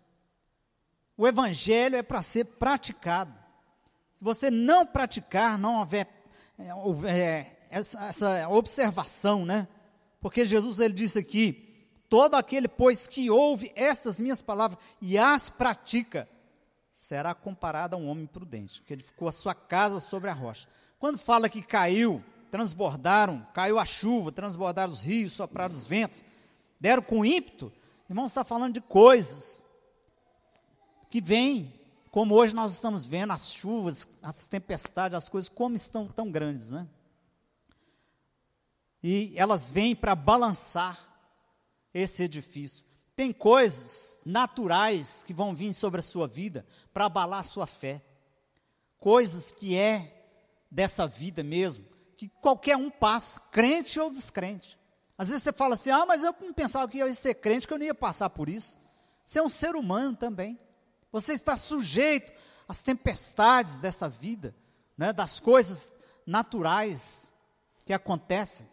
O 1.18 1.28
evangelho 1.28 1.98
é 1.98 2.02
para 2.02 2.22
ser 2.22 2.46
praticado. 2.46 3.34
Se 4.14 4.24
você 4.24 4.50
não 4.50 4.86
praticar, 4.86 5.58
não 5.58 5.80
houver, 5.80 6.08
é, 6.58 6.74
houver 6.74 7.68
essa, 7.70 8.06
essa 8.06 8.48
observação, 8.48 9.46
né? 9.46 9.68
Porque 10.22 10.46
Jesus 10.46 10.80
ele 10.80 10.94
disse 10.94 11.20
aqui: 11.20 11.90
todo 12.08 12.36
aquele, 12.36 12.70
pois, 12.70 13.06
que 13.06 13.30
ouve 13.30 13.74
estas 13.76 14.22
minhas 14.22 14.42
palavras 14.42 14.80
e 15.02 15.18
as 15.18 15.50
pratica, 15.50 16.28
será 16.94 17.36
comparado 17.36 17.98
a 17.98 18.00
um 18.00 18.08
homem 18.08 18.26
prudente, 18.26 18.82
que 18.82 18.94
edificou 18.94 19.28
a 19.28 19.34
sua 19.34 19.54
casa 19.54 20.00
sobre 20.00 20.30
a 20.30 20.34
rocha. 20.34 20.70
Quando 20.98 21.18
fala 21.18 21.50
que 21.50 21.62
caiu, 21.62 22.24
transbordaram, 22.52 23.48
caiu 23.54 23.80
a 23.80 23.86
chuva, 23.86 24.32
transbordaram 24.32 24.92
os 24.92 25.02
rios, 25.04 25.34
sopraram 25.34 25.76
os 25.76 25.86
ventos, 25.86 26.24
deram 26.80 27.02
com 27.02 27.26
ímpeto, 27.26 27.72
irmãos, 28.10 28.28
está 28.28 28.44
falando 28.44 28.74
de 28.74 28.82
coisas 28.82 29.66
que 31.10 31.22
vêm, 31.22 31.74
como 32.12 32.36
hoje 32.36 32.54
nós 32.54 32.74
estamos 32.74 33.06
vendo, 33.06 33.32
as 33.32 33.54
chuvas, 33.54 34.08
as 34.22 34.48
tempestades, 34.48 35.16
as 35.16 35.30
coisas, 35.30 35.50
como 35.50 35.76
estão 35.76 36.08
tão 36.08 36.30
grandes, 36.30 36.72
né? 36.72 36.88
e 39.04 39.34
elas 39.36 39.72
vêm 39.72 39.96
para 39.96 40.16
balançar 40.16 41.00
esse 41.94 42.24
edifício. 42.24 42.86
Tem 43.16 43.34
coisas 43.34 44.22
naturais 44.26 45.24
que 45.24 45.34
vão 45.34 45.54
vir 45.56 45.74
sobre 45.74 46.00
a 46.00 46.04
sua 46.04 46.28
vida 46.28 46.66
para 46.94 47.06
abalar 47.06 47.40
a 47.40 47.44
sua 47.44 47.68
fé. 47.68 48.02
Coisas 48.98 49.52
que 49.52 49.76
é 49.76 50.26
dessa 50.70 51.08
vida 51.08 51.44
mesmo, 51.44 51.86
que 52.22 52.30
qualquer 52.40 52.78
um 52.78 52.92
passa, 52.92 53.40
crente 53.52 54.00
ou 54.00 54.12
descrente. 54.12 54.78
Às 55.18 55.30
vezes 55.30 55.42
você 55.42 55.52
fala 55.52 55.74
assim: 55.74 55.90
ah, 55.90 56.06
mas 56.06 56.24
eu 56.24 56.36
não 56.40 56.54
pensava 56.54 56.88
que 56.88 57.00
eu 57.00 57.08
ia 57.08 57.14
ser 57.16 57.34
crente, 57.34 57.66
que 57.68 57.74
eu 57.74 57.80
não 57.80 57.86
ia 57.88 57.96
passar 57.96 58.30
por 58.30 58.48
isso. 58.48 58.78
Você 59.26 59.40
é 59.40 59.42
um 59.42 59.50
ser 59.50 59.76
humano 59.76 60.16
também. 60.16 60.60
Você 61.12 61.34
está 61.34 61.58
sujeito 61.58 62.32
às 62.68 62.80
tempestades 62.80 63.80
dessa 63.80 64.08
vida, 64.08 64.56
né, 64.96 65.12
das 65.12 65.40
coisas 65.40 65.92
naturais 66.24 67.34
que 67.86 67.92
acontecem. 67.92 68.70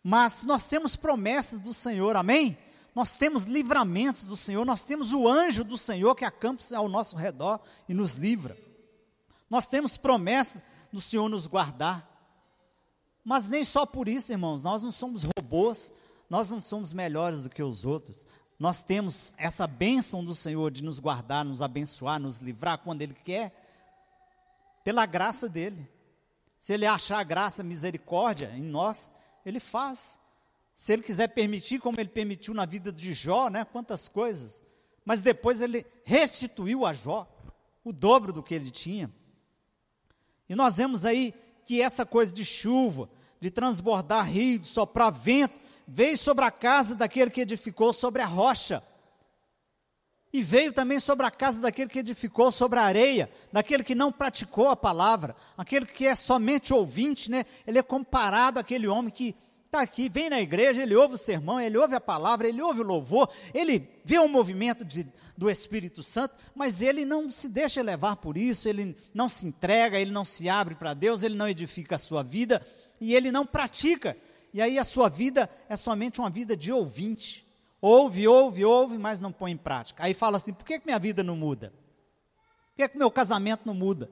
Mas 0.00 0.44
nós 0.44 0.68
temos 0.68 0.94
promessas 0.94 1.58
do 1.58 1.74
Senhor, 1.74 2.14
amém? 2.14 2.56
Nós 2.94 3.16
temos 3.16 3.42
livramentos 3.42 4.22
do 4.22 4.36
Senhor, 4.36 4.64
nós 4.64 4.84
temos 4.84 5.12
o 5.12 5.26
anjo 5.26 5.64
do 5.64 5.76
Senhor 5.76 6.14
que 6.14 6.24
acampa 6.24 6.62
ao 6.76 6.88
nosso 6.88 7.16
redor 7.16 7.58
e 7.88 7.92
nos 7.92 8.12
livra. 8.14 8.56
Nós 9.50 9.66
temos 9.66 9.96
promessas 9.96 10.62
do 10.92 11.00
Senhor 11.00 11.28
nos 11.28 11.48
guardar. 11.48 12.08
Mas 13.30 13.46
nem 13.46 13.64
só 13.64 13.86
por 13.86 14.08
isso, 14.08 14.32
irmãos, 14.32 14.64
nós 14.64 14.82
não 14.82 14.90
somos 14.90 15.22
robôs, 15.22 15.92
nós 16.28 16.50
não 16.50 16.60
somos 16.60 16.92
melhores 16.92 17.44
do 17.44 17.50
que 17.50 17.62
os 17.62 17.84
outros. 17.84 18.26
Nós 18.58 18.82
temos 18.82 19.32
essa 19.36 19.68
bênção 19.68 20.24
do 20.24 20.34
Senhor 20.34 20.68
de 20.72 20.82
nos 20.82 20.98
guardar, 20.98 21.44
nos 21.44 21.62
abençoar, 21.62 22.18
nos 22.18 22.40
livrar 22.40 22.78
quando 22.78 23.02
Ele 23.02 23.14
quer, 23.14 23.54
pela 24.82 25.06
graça 25.06 25.48
dEle. 25.48 25.88
Se 26.58 26.72
Ele 26.72 26.84
achar 26.86 27.22
graça, 27.22 27.62
misericórdia 27.62 28.50
em 28.52 28.64
nós, 28.64 29.12
ele 29.46 29.60
faz. 29.60 30.18
Se 30.74 30.92
ele 30.92 31.04
quiser 31.04 31.28
permitir, 31.28 31.78
como 31.78 32.00
ele 32.00 32.08
permitiu 32.08 32.52
na 32.52 32.66
vida 32.66 32.90
de 32.90 33.14
Jó, 33.14 33.48
né? 33.48 33.64
Quantas 33.64 34.08
coisas. 34.08 34.60
Mas 35.04 35.22
depois 35.22 35.62
ele 35.62 35.86
restituiu 36.02 36.84
a 36.84 36.92
Jó 36.92 37.32
o 37.84 37.92
dobro 37.92 38.32
do 38.32 38.42
que 38.42 38.56
ele 38.56 38.72
tinha. 38.72 39.08
E 40.48 40.56
nós 40.56 40.78
vemos 40.78 41.04
aí 41.04 41.32
que 41.64 41.80
essa 41.80 42.04
coisa 42.04 42.32
de 42.32 42.44
chuva, 42.44 43.08
de 43.40 43.50
transbordar 43.50 44.30
rio, 44.30 44.58
de 44.58 44.66
soprar 44.66 45.10
vento, 45.10 45.58
veio 45.86 46.16
sobre 46.16 46.44
a 46.44 46.50
casa 46.50 46.94
daquele 46.94 47.30
que 47.30 47.40
edificou 47.40 47.92
sobre 47.92 48.22
a 48.22 48.26
rocha. 48.26 48.82
E 50.32 50.42
veio 50.42 50.72
também 50.72 51.00
sobre 51.00 51.26
a 51.26 51.30
casa 51.30 51.60
daquele 51.60 51.90
que 51.90 51.98
edificou 51.98 52.52
sobre 52.52 52.78
a 52.78 52.84
areia, 52.84 53.28
daquele 53.52 53.82
que 53.82 53.96
não 53.96 54.12
praticou 54.12 54.68
a 54.68 54.76
palavra, 54.76 55.34
aquele 55.58 55.86
que 55.86 56.06
é 56.06 56.14
somente 56.14 56.72
ouvinte, 56.72 57.28
né? 57.28 57.44
Ele 57.66 57.78
é 57.78 57.82
comparado 57.82 58.60
àquele 58.60 58.86
homem 58.86 59.10
que 59.10 59.34
está 59.70 59.82
aqui, 59.82 60.08
vem 60.08 60.28
na 60.28 60.40
igreja, 60.40 60.82
ele 60.82 60.96
ouve 60.96 61.14
o 61.14 61.18
sermão, 61.18 61.60
ele 61.60 61.78
ouve 61.78 61.94
a 61.94 62.00
palavra, 62.00 62.48
ele 62.48 62.60
ouve 62.60 62.80
o 62.80 62.84
louvor, 62.84 63.30
ele 63.54 63.88
vê 64.04 64.18
o 64.18 64.26
movimento 64.26 64.84
de, 64.84 65.06
do 65.36 65.48
Espírito 65.48 66.02
Santo, 66.02 66.34
mas 66.56 66.82
ele 66.82 67.04
não 67.04 67.30
se 67.30 67.48
deixa 67.48 67.80
levar 67.80 68.16
por 68.16 68.36
isso, 68.36 68.68
ele 68.68 68.96
não 69.14 69.28
se 69.28 69.46
entrega, 69.46 69.98
ele 69.98 70.10
não 70.10 70.24
se 70.24 70.48
abre 70.48 70.74
para 70.74 70.92
Deus, 70.92 71.22
ele 71.22 71.36
não 71.36 71.48
edifica 71.48 71.94
a 71.94 71.98
sua 71.98 72.24
vida 72.24 72.66
e 73.00 73.14
ele 73.14 73.30
não 73.30 73.46
pratica. 73.46 74.16
E 74.52 74.60
aí 74.60 74.76
a 74.76 74.82
sua 74.82 75.08
vida 75.08 75.48
é 75.68 75.76
somente 75.76 76.18
uma 76.18 76.30
vida 76.30 76.56
de 76.56 76.72
ouvinte. 76.72 77.46
Ouve, 77.80 78.26
ouve, 78.26 78.64
ouve, 78.64 78.98
mas 78.98 79.20
não 79.20 79.30
põe 79.30 79.52
em 79.52 79.56
prática. 79.56 80.02
Aí 80.02 80.14
fala 80.14 80.36
assim: 80.36 80.52
por 80.52 80.64
que, 80.64 80.80
que 80.80 80.86
minha 80.86 80.98
vida 80.98 81.22
não 81.22 81.36
muda? 81.36 81.72
Por 82.70 82.76
que, 82.76 82.88
que 82.88 82.98
meu 82.98 83.10
casamento 83.10 83.62
não 83.64 83.74
muda? 83.74 84.10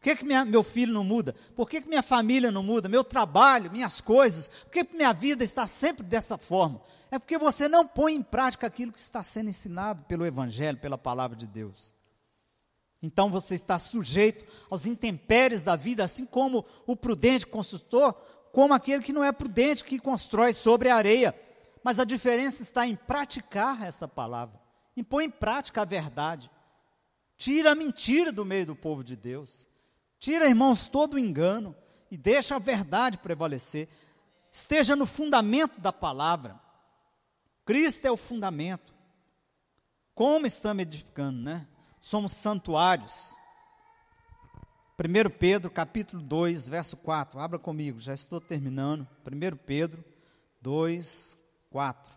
Por 0.00 0.04
que, 0.04 0.16
que 0.16 0.24
minha, 0.24 0.46
meu 0.46 0.64
filho 0.64 0.94
não 0.94 1.04
muda? 1.04 1.34
Por 1.54 1.68
que, 1.68 1.82
que 1.82 1.88
minha 1.88 2.02
família 2.02 2.50
não 2.50 2.62
muda? 2.62 2.88
Meu 2.88 3.04
trabalho, 3.04 3.70
minhas 3.70 4.00
coisas? 4.00 4.48
Por 4.48 4.70
que, 4.70 4.82
que 4.82 4.96
minha 4.96 5.12
vida 5.12 5.44
está 5.44 5.66
sempre 5.66 6.02
dessa 6.02 6.38
forma? 6.38 6.80
É 7.10 7.18
porque 7.18 7.36
você 7.36 7.68
não 7.68 7.86
põe 7.86 8.14
em 8.14 8.22
prática 8.22 8.66
aquilo 8.66 8.92
que 8.92 8.98
está 8.98 9.22
sendo 9.22 9.50
ensinado 9.50 10.02
pelo 10.04 10.24
Evangelho, 10.24 10.78
pela 10.78 10.96
palavra 10.96 11.36
de 11.36 11.46
Deus. 11.46 11.94
Então 13.02 13.30
você 13.30 13.54
está 13.54 13.78
sujeito 13.78 14.46
aos 14.70 14.86
intempéries 14.86 15.62
da 15.62 15.76
vida, 15.76 16.02
assim 16.02 16.24
como 16.24 16.64
o 16.86 16.96
prudente 16.96 17.46
construtor, 17.46 18.14
como 18.52 18.72
aquele 18.72 19.02
que 19.02 19.12
não 19.12 19.22
é 19.22 19.30
prudente, 19.32 19.84
que 19.84 19.98
constrói 19.98 20.54
sobre 20.54 20.88
a 20.88 20.96
areia. 20.96 21.38
Mas 21.84 21.98
a 21.98 22.04
diferença 22.04 22.62
está 22.62 22.86
em 22.86 22.96
praticar 22.96 23.86
esta 23.86 24.08
palavra, 24.08 24.58
em 24.96 25.04
pôr 25.04 25.20
em 25.20 25.30
prática 25.30 25.82
a 25.82 25.84
verdade. 25.84 26.50
Tira 27.36 27.72
a 27.72 27.74
mentira 27.74 28.32
do 28.32 28.46
meio 28.46 28.64
do 28.64 28.76
povo 28.76 29.04
de 29.04 29.14
Deus. 29.14 29.68
Tira, 30.20 30.46
irmãos, 30.46 30.86
todo 30.86 31.14
o 31.14 31.18
engano 31.18 31.74
e 32.10 32.16
deixa 32.16 32.56
a 32.56 32.58
verdade 32.58 33.16
prevalecer. 33.16 33.88
Esteja 34.52 34.94
no 34.94 35.06
fundamento 35.06 35.80
da 35.80 35.92
palavra. 35.92 36.60
Cristo 37.64 38.04
é 38.04 38.10
o 38.10 38.18
fundamento. 38.18 38.92
Como 40.14 40.46
estamos 40.46 40.82
edificando, 40.82 41.40
né? 41.40 41.66
Somos 42.02 42.32
santuários. 42.32 43.34
1 44.98 45.30
Pedro, 45.38 45.70
capítulo 45.70 46.22
2, 46.22 46.68
verso 46.68 46.98
4. 46.98 47.40
Abra 47.40 47.58
comigo, 47.58 47.98
já 47.98 48.12
estou 48.12 48.42
terminando. 48.42 49.08
1 49.24 49.56
Pedro 49.64 50.04
2, 50.60 51.38
4. 51.70 52.12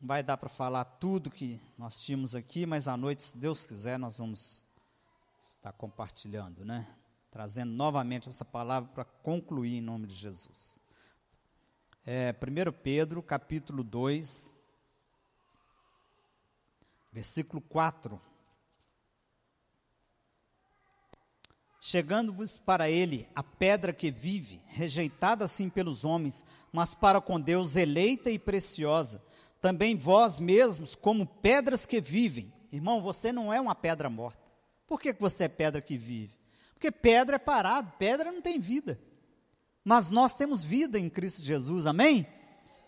Não 0.00 0.06
vai 0.06 0.22
dar 0.22 0.36
para 0.36 0.48
falar 0.48 0.84
tudo 0.84 1.32
que 1.32 1.60
nós 1.76 2.00
tínhamos 2.00 2.36
aqui, 2.36 2.64
mas 2.64 2.86
à 2.86 2.96
noite, 2.96 3.24
se 3.24 3.36
Deus 3.36 3.66
quiser, 3.66 3.98
nós 3.98 4.18
vamos 4.18 4.63
estar 5.44 5.72
compartilhando, 5.72 6.64
né? 6.64 6.86
Trazendo 7.30 7.72
novamente 7.72 8.28
essa 8.28 8.44
palavra 8.44 8.90
para 8.92 9.04
concluir 9.04 9.76
em 9.76 9.80
nome 9.80 10.06
de 10.06 10.14
Jesus. 10.14 10.80
É, 12.06 12.32
1 12.32 12.72
Pedro, 12.82 13.22
capítulo 13.22 13.84
2, 13.84 14.54
versículo 17.12 17.60
4. 17.60 18.20
Chegando-vos 21.80 22.58
para 22.58 22.88
ele 22.88 23.28
a 23.34 23.42
pedra 23.42 23.92
que 23.92 24.10
vive, 24.10 24.62
rejeitada 24.66 25.44
assim 25.44 25.68
pelos 25.68 26.04
homens, 26.04 26.46
mas 26.72 26.94
para 26.94 27.20
com 27.20 27.38
Deus 27.38 27.76
eleita 27.76 28.30
e 28.30 28.38
preciosa. 28.38 29.22
Também 29.60 29.94
vós 29.94 30.40
mesmos, 30.40 30.94
como 30.94 31.26
pedras 31.26 31.84
que 31.84 32.00
vivem. 32.00 32.52
Irmão, 32.72 33.02
você 33.02 33.30
não 33.30 33.52
é 33.52 33.60
uma 33.60 33.74
pedra 33.74 34.08
morta. 34.08 34.43
Por 34.94 35.00
que 35.00 35.12
você 35.12 35.44
é 35.44 35.48
pedra 35.48 35.82
que 35.82 35.96
vive? 35.96 36.38
Porque 36.72 36.88
pedra 36.88 37.34
é 37.34 37.38
parado, 37.38 37.92
pedra 37.98 38.30
não 38.30 38.40
tem 38.40 38.60
vida. 38.60 38.96
Mas 39.82 40.08
nós 40.08 40.36
temos 40.36 40.62
vida 40.62 41.00
em 41.00 41.10
Cristo 41.10 41.42
Jesus, 41.42 41.84
amém? 41.84 42.24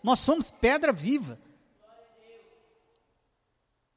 Nós 0.01 0.19
somos 0.19 0.49
pedra 0.49 0.93
viva. 0.93 1.37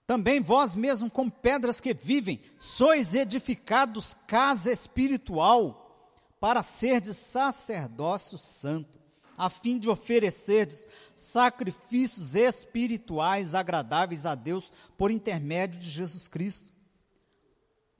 Também 0.08 0.40
vós 0.40 0.74
mesmos, 0.74 1.12
como 1.12 1.30
pedras 1.30 1.80
que 1.80 1.94
vivem, 1.94 2.40
sois 2.58 3.14
edificados 3.14 4.12
casa 4.26 4.72
espiritual 4.72 6.12
para 6.40 6.64
serdes 6.64 7.16
sacerdócio 7.16 8.36
santo, 8.36 8.98
a 9.38 9.48
fim 9.48 9.78
de 9.78 9.88
oferecerdes 9.88 10.84
sacrifícios 11.14 12.34
espirituais 12.34 13.54
agradáveis 13.54 14.26
a 14.26 14.34
Deus 14.34 14.72
por 14.98 15.12
intermédio 15.12 15.78
de 15.78 15.88
Jesus 15.88 16.26
Cristo. 16.26 16.79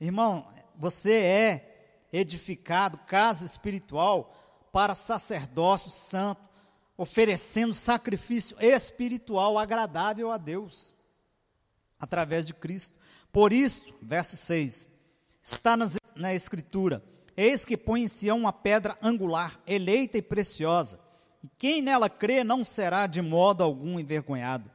Irmão, 0.00 0.46
você 0.74 1.12
é 1.12 2.06
edificado, 2.10 2.98
casa 3.06 3.44
espiritual, 3.44 4.34
para 4.72 4.94
sacerdócio 4.94 5.90
santo, 5.90 6.48
oferecendo 6.96 7.74
sacrifício 7.74 8.56
espiritual 8.60 9.58
agradável 9.58 10.30
a 10.30 10.38
Deus, 10.38 10.96
através 11.98 12.46
de 12.46 12.54
Cristo. 12.54 12.98
Por 13.30 13.52
isso, 13.52 13.94
verso 14.00 14.36
6, 14.36 14.88
está 15.42 15.76
nas, 15.76 15.98
na 16.14 16.34
Escritura: 16.34 17.04
Eis 17.36 17.64
que 17.64 17.76
põe 17.76 18.02
em 18.02 18.08
Sião 18.08 18.38
uma 18.38 18.52
pedra 18.52 18.96
angular, 19.02 19.60
eleita 19.66 20.16
e 20.16 20.22
preciosa, 20.22 20.98
e 21.44 21.48
quem 21.58 21.82
nela 21.82 22.08
crê 22.08 22.42
não 22.42 22.64
será 22.64 23.06
de 23.06 23.20
modo 23.20 23.62
algum 23.62 24.00
envergonhado. 24.00 24.70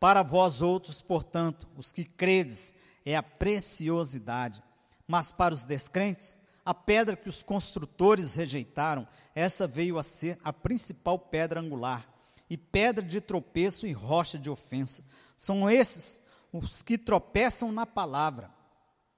Para 0.00 0.22
vós 0.22 0.62
outros, 0.62 1.00
portanto, 1.00 1.68
os 1.76 1.92
que 1.92 2.04
credes, 2.04 2.74
é 3.04 3.16
a 3.16 3.22
preciosidade, 3.22 4.62
mas 5.06 5.32
para 5.32 5.54
os 5.54 5.64
descrentes, 5.64 6.36
a 6.64 6.72
pedra 6.72 7.16
que 7.16 7.28
os 7.28 7.42
construtores 7.42 8.34
rejeitaram, 8.34 9.06
essa 9.34 9.66
veio 9.66 9.98
a 9.98 10.02
ser 10.02 10.38
a 10.44 10.52
principal 10.52 11.18
pedra 11.18 11.60
angular, 11.60 12.08
e 12.48 12.56
pedra 12.56 13.04
de 13.04 13.20
tropeço 13.20 13.86
e 13.86 13.92
rocha 13.92 14.38
de 14.38 14.50
ofensa. 14.50 15.02
São 15.36 15.68
esses 15.70 16.22
os 16.52 16.82
que 16.82 16.98
tropeçam 16.98 17.72
na 17.72 17.86
palavra, 17.86 18.50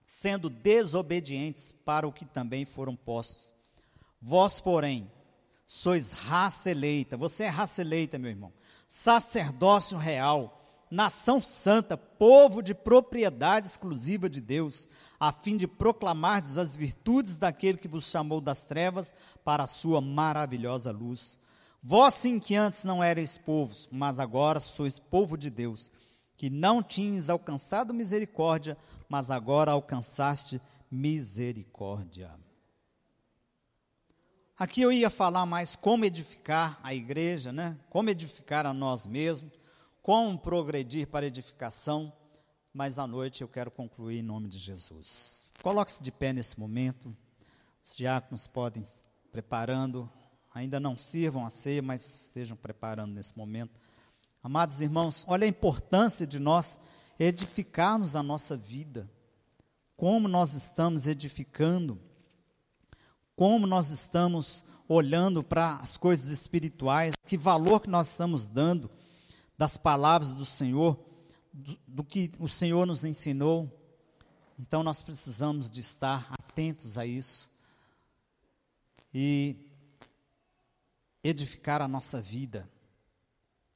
sendo 0.06 0.48
desobedientes 0.48 1.72
para 1.84 2.06
o 2.06 2.12
que 2.12 2.24
também 2.24 2.64
foram 2.64 2.94
postos. 2.94 3.52
Vós, 4.22 4.60
porém, 4.60 5.10
sois 5.66 6.12
raça 6.12 6.70
eleita, 6.70 7.16
você 7.16 7.44
é 7.44 7.48
raça 7.48 7.80
eleita, 7.80 8.18
meu 8.18 8.30
irmão, 8.30 8.52
sacerdócio 8.88 9.98
real, 9.98 10.63
nação 10.94 11.40
santa, 11.40 11.96
povo 11.96 12.62
de 12.62 12.72
propriedade 12.72 13.66
exclusiva 13.66 14.30
de 14.30 14.40
Deus, 14.40 14.88
a 15.18 15.32
fim 15.32 15.56
de 15.56 15.66
proclamardes 15.66 16.56
as 16.56 16.76
virtudes 16.76 17.36
daquele 17.36 17.78
que 17.78 17.88
vos 17.88 18.08
chamou 18.08 18.40
das 18.40 18.62
trevas 18.62 19.12
para 19.44 19.64
a 19.64 19.66
sua 19.66 20.00
maravilhosa 20.00 20.92
luz. 20.92 21.36
Vós 21.82 22.14
sim 22.14 22.38
que 22.38 22.54
antes 22.54 22.84
não 22.84 23.02
erais 23.02 23.36
povos, 23.36 23.88
mas 23.90 24.20
agora 24.20 24.60
sois 24.60 25.00
povo 25.00 25.36
de 25.36 25.50
Deus, 25.50 25.90
que 26.36 26.48
não 26.48 26.80
tinhas 26.80 27.28
alcançado 27.28 27.92
misericórdia, 27.92 28.78
mas 29.08 29.32
agora 29.32 29.72
alcançaste 29.72 30.62
misericórdia. 30.88 32.30
Aqui 34.56 34.80
eu 34.80 34.92
ia 34.92 35.10
falar 35.10 35.44
mais 35.44 35.74
como 35.74 36.04
edificar 36.04 36.78
a 36.84 36.94
igreja, 36.94 37.52
né? 37.52 37.76
Como 37.90 38.08
edificar 38.08 38.64
a 38.64 38.72
nós 38.72 39.04
mesmos 39.08 39.63
como 40.04 40.38
progredir 40.38 41.06
para 41.06 41.24
edificação, 41.24 42.12
mas 42.74 42.98
à 42.98 43.06
noite 43.06 43.40
eu 43.40 43.48
quero 43.48 43.70
concluir 43.70 44.18
em 44.18 44.22
nome 44.22 44.50
de 44.50 44.58
Jesus. 44.58 45.46
Coloque-se 45.62 46.02
de 46.02 46.12
pé 46.12 46.30
nesse 46.30 46.60
momento, 46.60 47.16
os 47.82 47.96
diáconos 47.96 48.46
podem 48.46 48.82
preparando, 49.32 50.06
ainda 50.54 50.78
não 50.78 50.94
sirvam 50.94 51.46
a 51.46 51.48
ceia, 51.48 51.80
mas 51.80 52.26
estejam 52.26 52.54
preparando 52.54 53.14
nesse 53.14 53.34
momento. 53.34 53.80
Amados 54.42 54.82
irmãos, 54.82 55.24
olha 55.26 55.46
a 55.46 55.48
importância 55.48 56.26
de 56.26 56.38
nós 56.38 56.78
edificarmos 57.18 58.14
a 58.14 58.22
nossa 58.22 58.58
vida, 58.58 59.10
como 59.96 60.28
nós 60.28 60.52
estamos 60.52 61.06
edificando, 61.06 61.98
como 63.34 63.66
nós 63.66 63.88
estamos 63.88 64.66
olhando 64.86 65.42
para 65.42 65.76
as 65.76 65.96
coisas 65.96 66.28
espirituais, 66.28 67.14
que 67.26 67.38
valor 67.38 67.80
que 67.80 67.88
nós 67.88 68.10
estamos 68.10 68.46
dando 68.46 68.90
das 69.56 69.76
palavras 69.76 70.32
do 70.32 70.44
Senhor, 70.44 70.98
do, 71.52 71.78
do, 71.86 72.04
que 72.04 72.32
o 72.38 72.48
Senhor 72.48 72.86
nos 72.86 73.04
ensinou. 73.04 73.70
Então 74.58 74.82
nós 74.82 75.02
precisamos 75.02 75.70
de 75.70 75.80
estar 75.80 76.32
atentos 76.32 76.98
a 76.98 77.06
isso 77.06 77.48
e 79.12 79.56
edificar 81.22 81.80
a 81.80 81.88
nossa 81.88 82.20
vida 82.20 82.68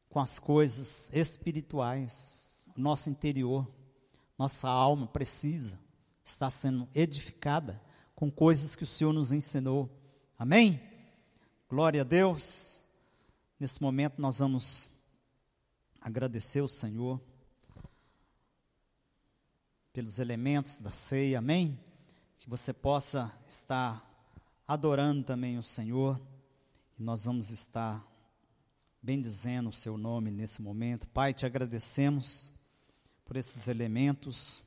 com 0.08 0.20
as 0.20 0.38
coisas 0.38 1.10
espirituais, 1.12 2.68
nosso 2.76 3.10
interior, 3.10 3.66
nossa 4.38 4.68
alma 4.68 5.06
precisa 5.06 5.78
estar 6.24 6.50
sendo 6.50 6.88
edificada 6.94 7.80
com 8.14 8.30
coisas 8.30 8.76
que 8.76 8.82
o 8.82 8.86
Senhor 8.86 9.12
nos 9.12 9.32
ensinou. 9.32 9.90
Amém? 10.38 10.80
Glória 11.68 12.02
a 12.02 12.04
Deus. 12.04 12.82
Nesse 13.58 13.82
momento 13.82 14.20
nós 14.20 14.38
vamos 14.38 14.90
agradecer 16.08 16.62
o 16.62 16.68
Senhor 16.68 17.20
pelos 19.92 20.18
elementos 20.18 20.78
da 20.78 20.90
ceia, 20.90 21.38
amém? 21.38 21.78
Que 22.38 22.48
você 22.48 22.72
possa 22.72 23.30
estar 23.46 24.02
adorando 24.66 25.22
também 25.22 25.58
o 25.58 25.62
Senhor 25.62 26.18
e 26.98 27.02
nós 27.02 27.26
vamos 27.26 27.50
estar 27.50 28.02
bendizendo 29.02 29.68
o 29.68 29.72
seu 29.72 29.98
nome 29.98 30.30
nesse 30.30 30.62
momento. 30.62 31.06
Pai, 31.08 31.34
te 31.34 31.44
agradecemos 31.44 32.54
por 33.24 33.36
esses 33.36 33.68
elementos. 33.68 34.64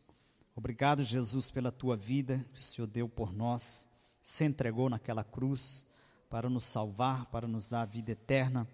Obrigado, 0.55 1.01
Jesus, 1.01 1.49
pela 1.49 1.71
tua 1.71 1.97
vida 1.97 2.45
que 2.53 2.59
o 2.59 2.63
Senhor 2.63 2.87
deu 2.87 3.09
por 3.09 3.33
nós, 3.33 3.89
se 4.21 4.45
entregou 4.45 4.91
naquela 4.91 5.23
cruz 5.23 5.87
para 6.29 6.47
nos 6.47 6.65
salvar, 6.65 7.25
para 7.31 7.47
nos 7.47 7.67
dar 7.67 7.81
a 7.81 7.85
vida 7.85 8.11
eterna. 8.11 8.67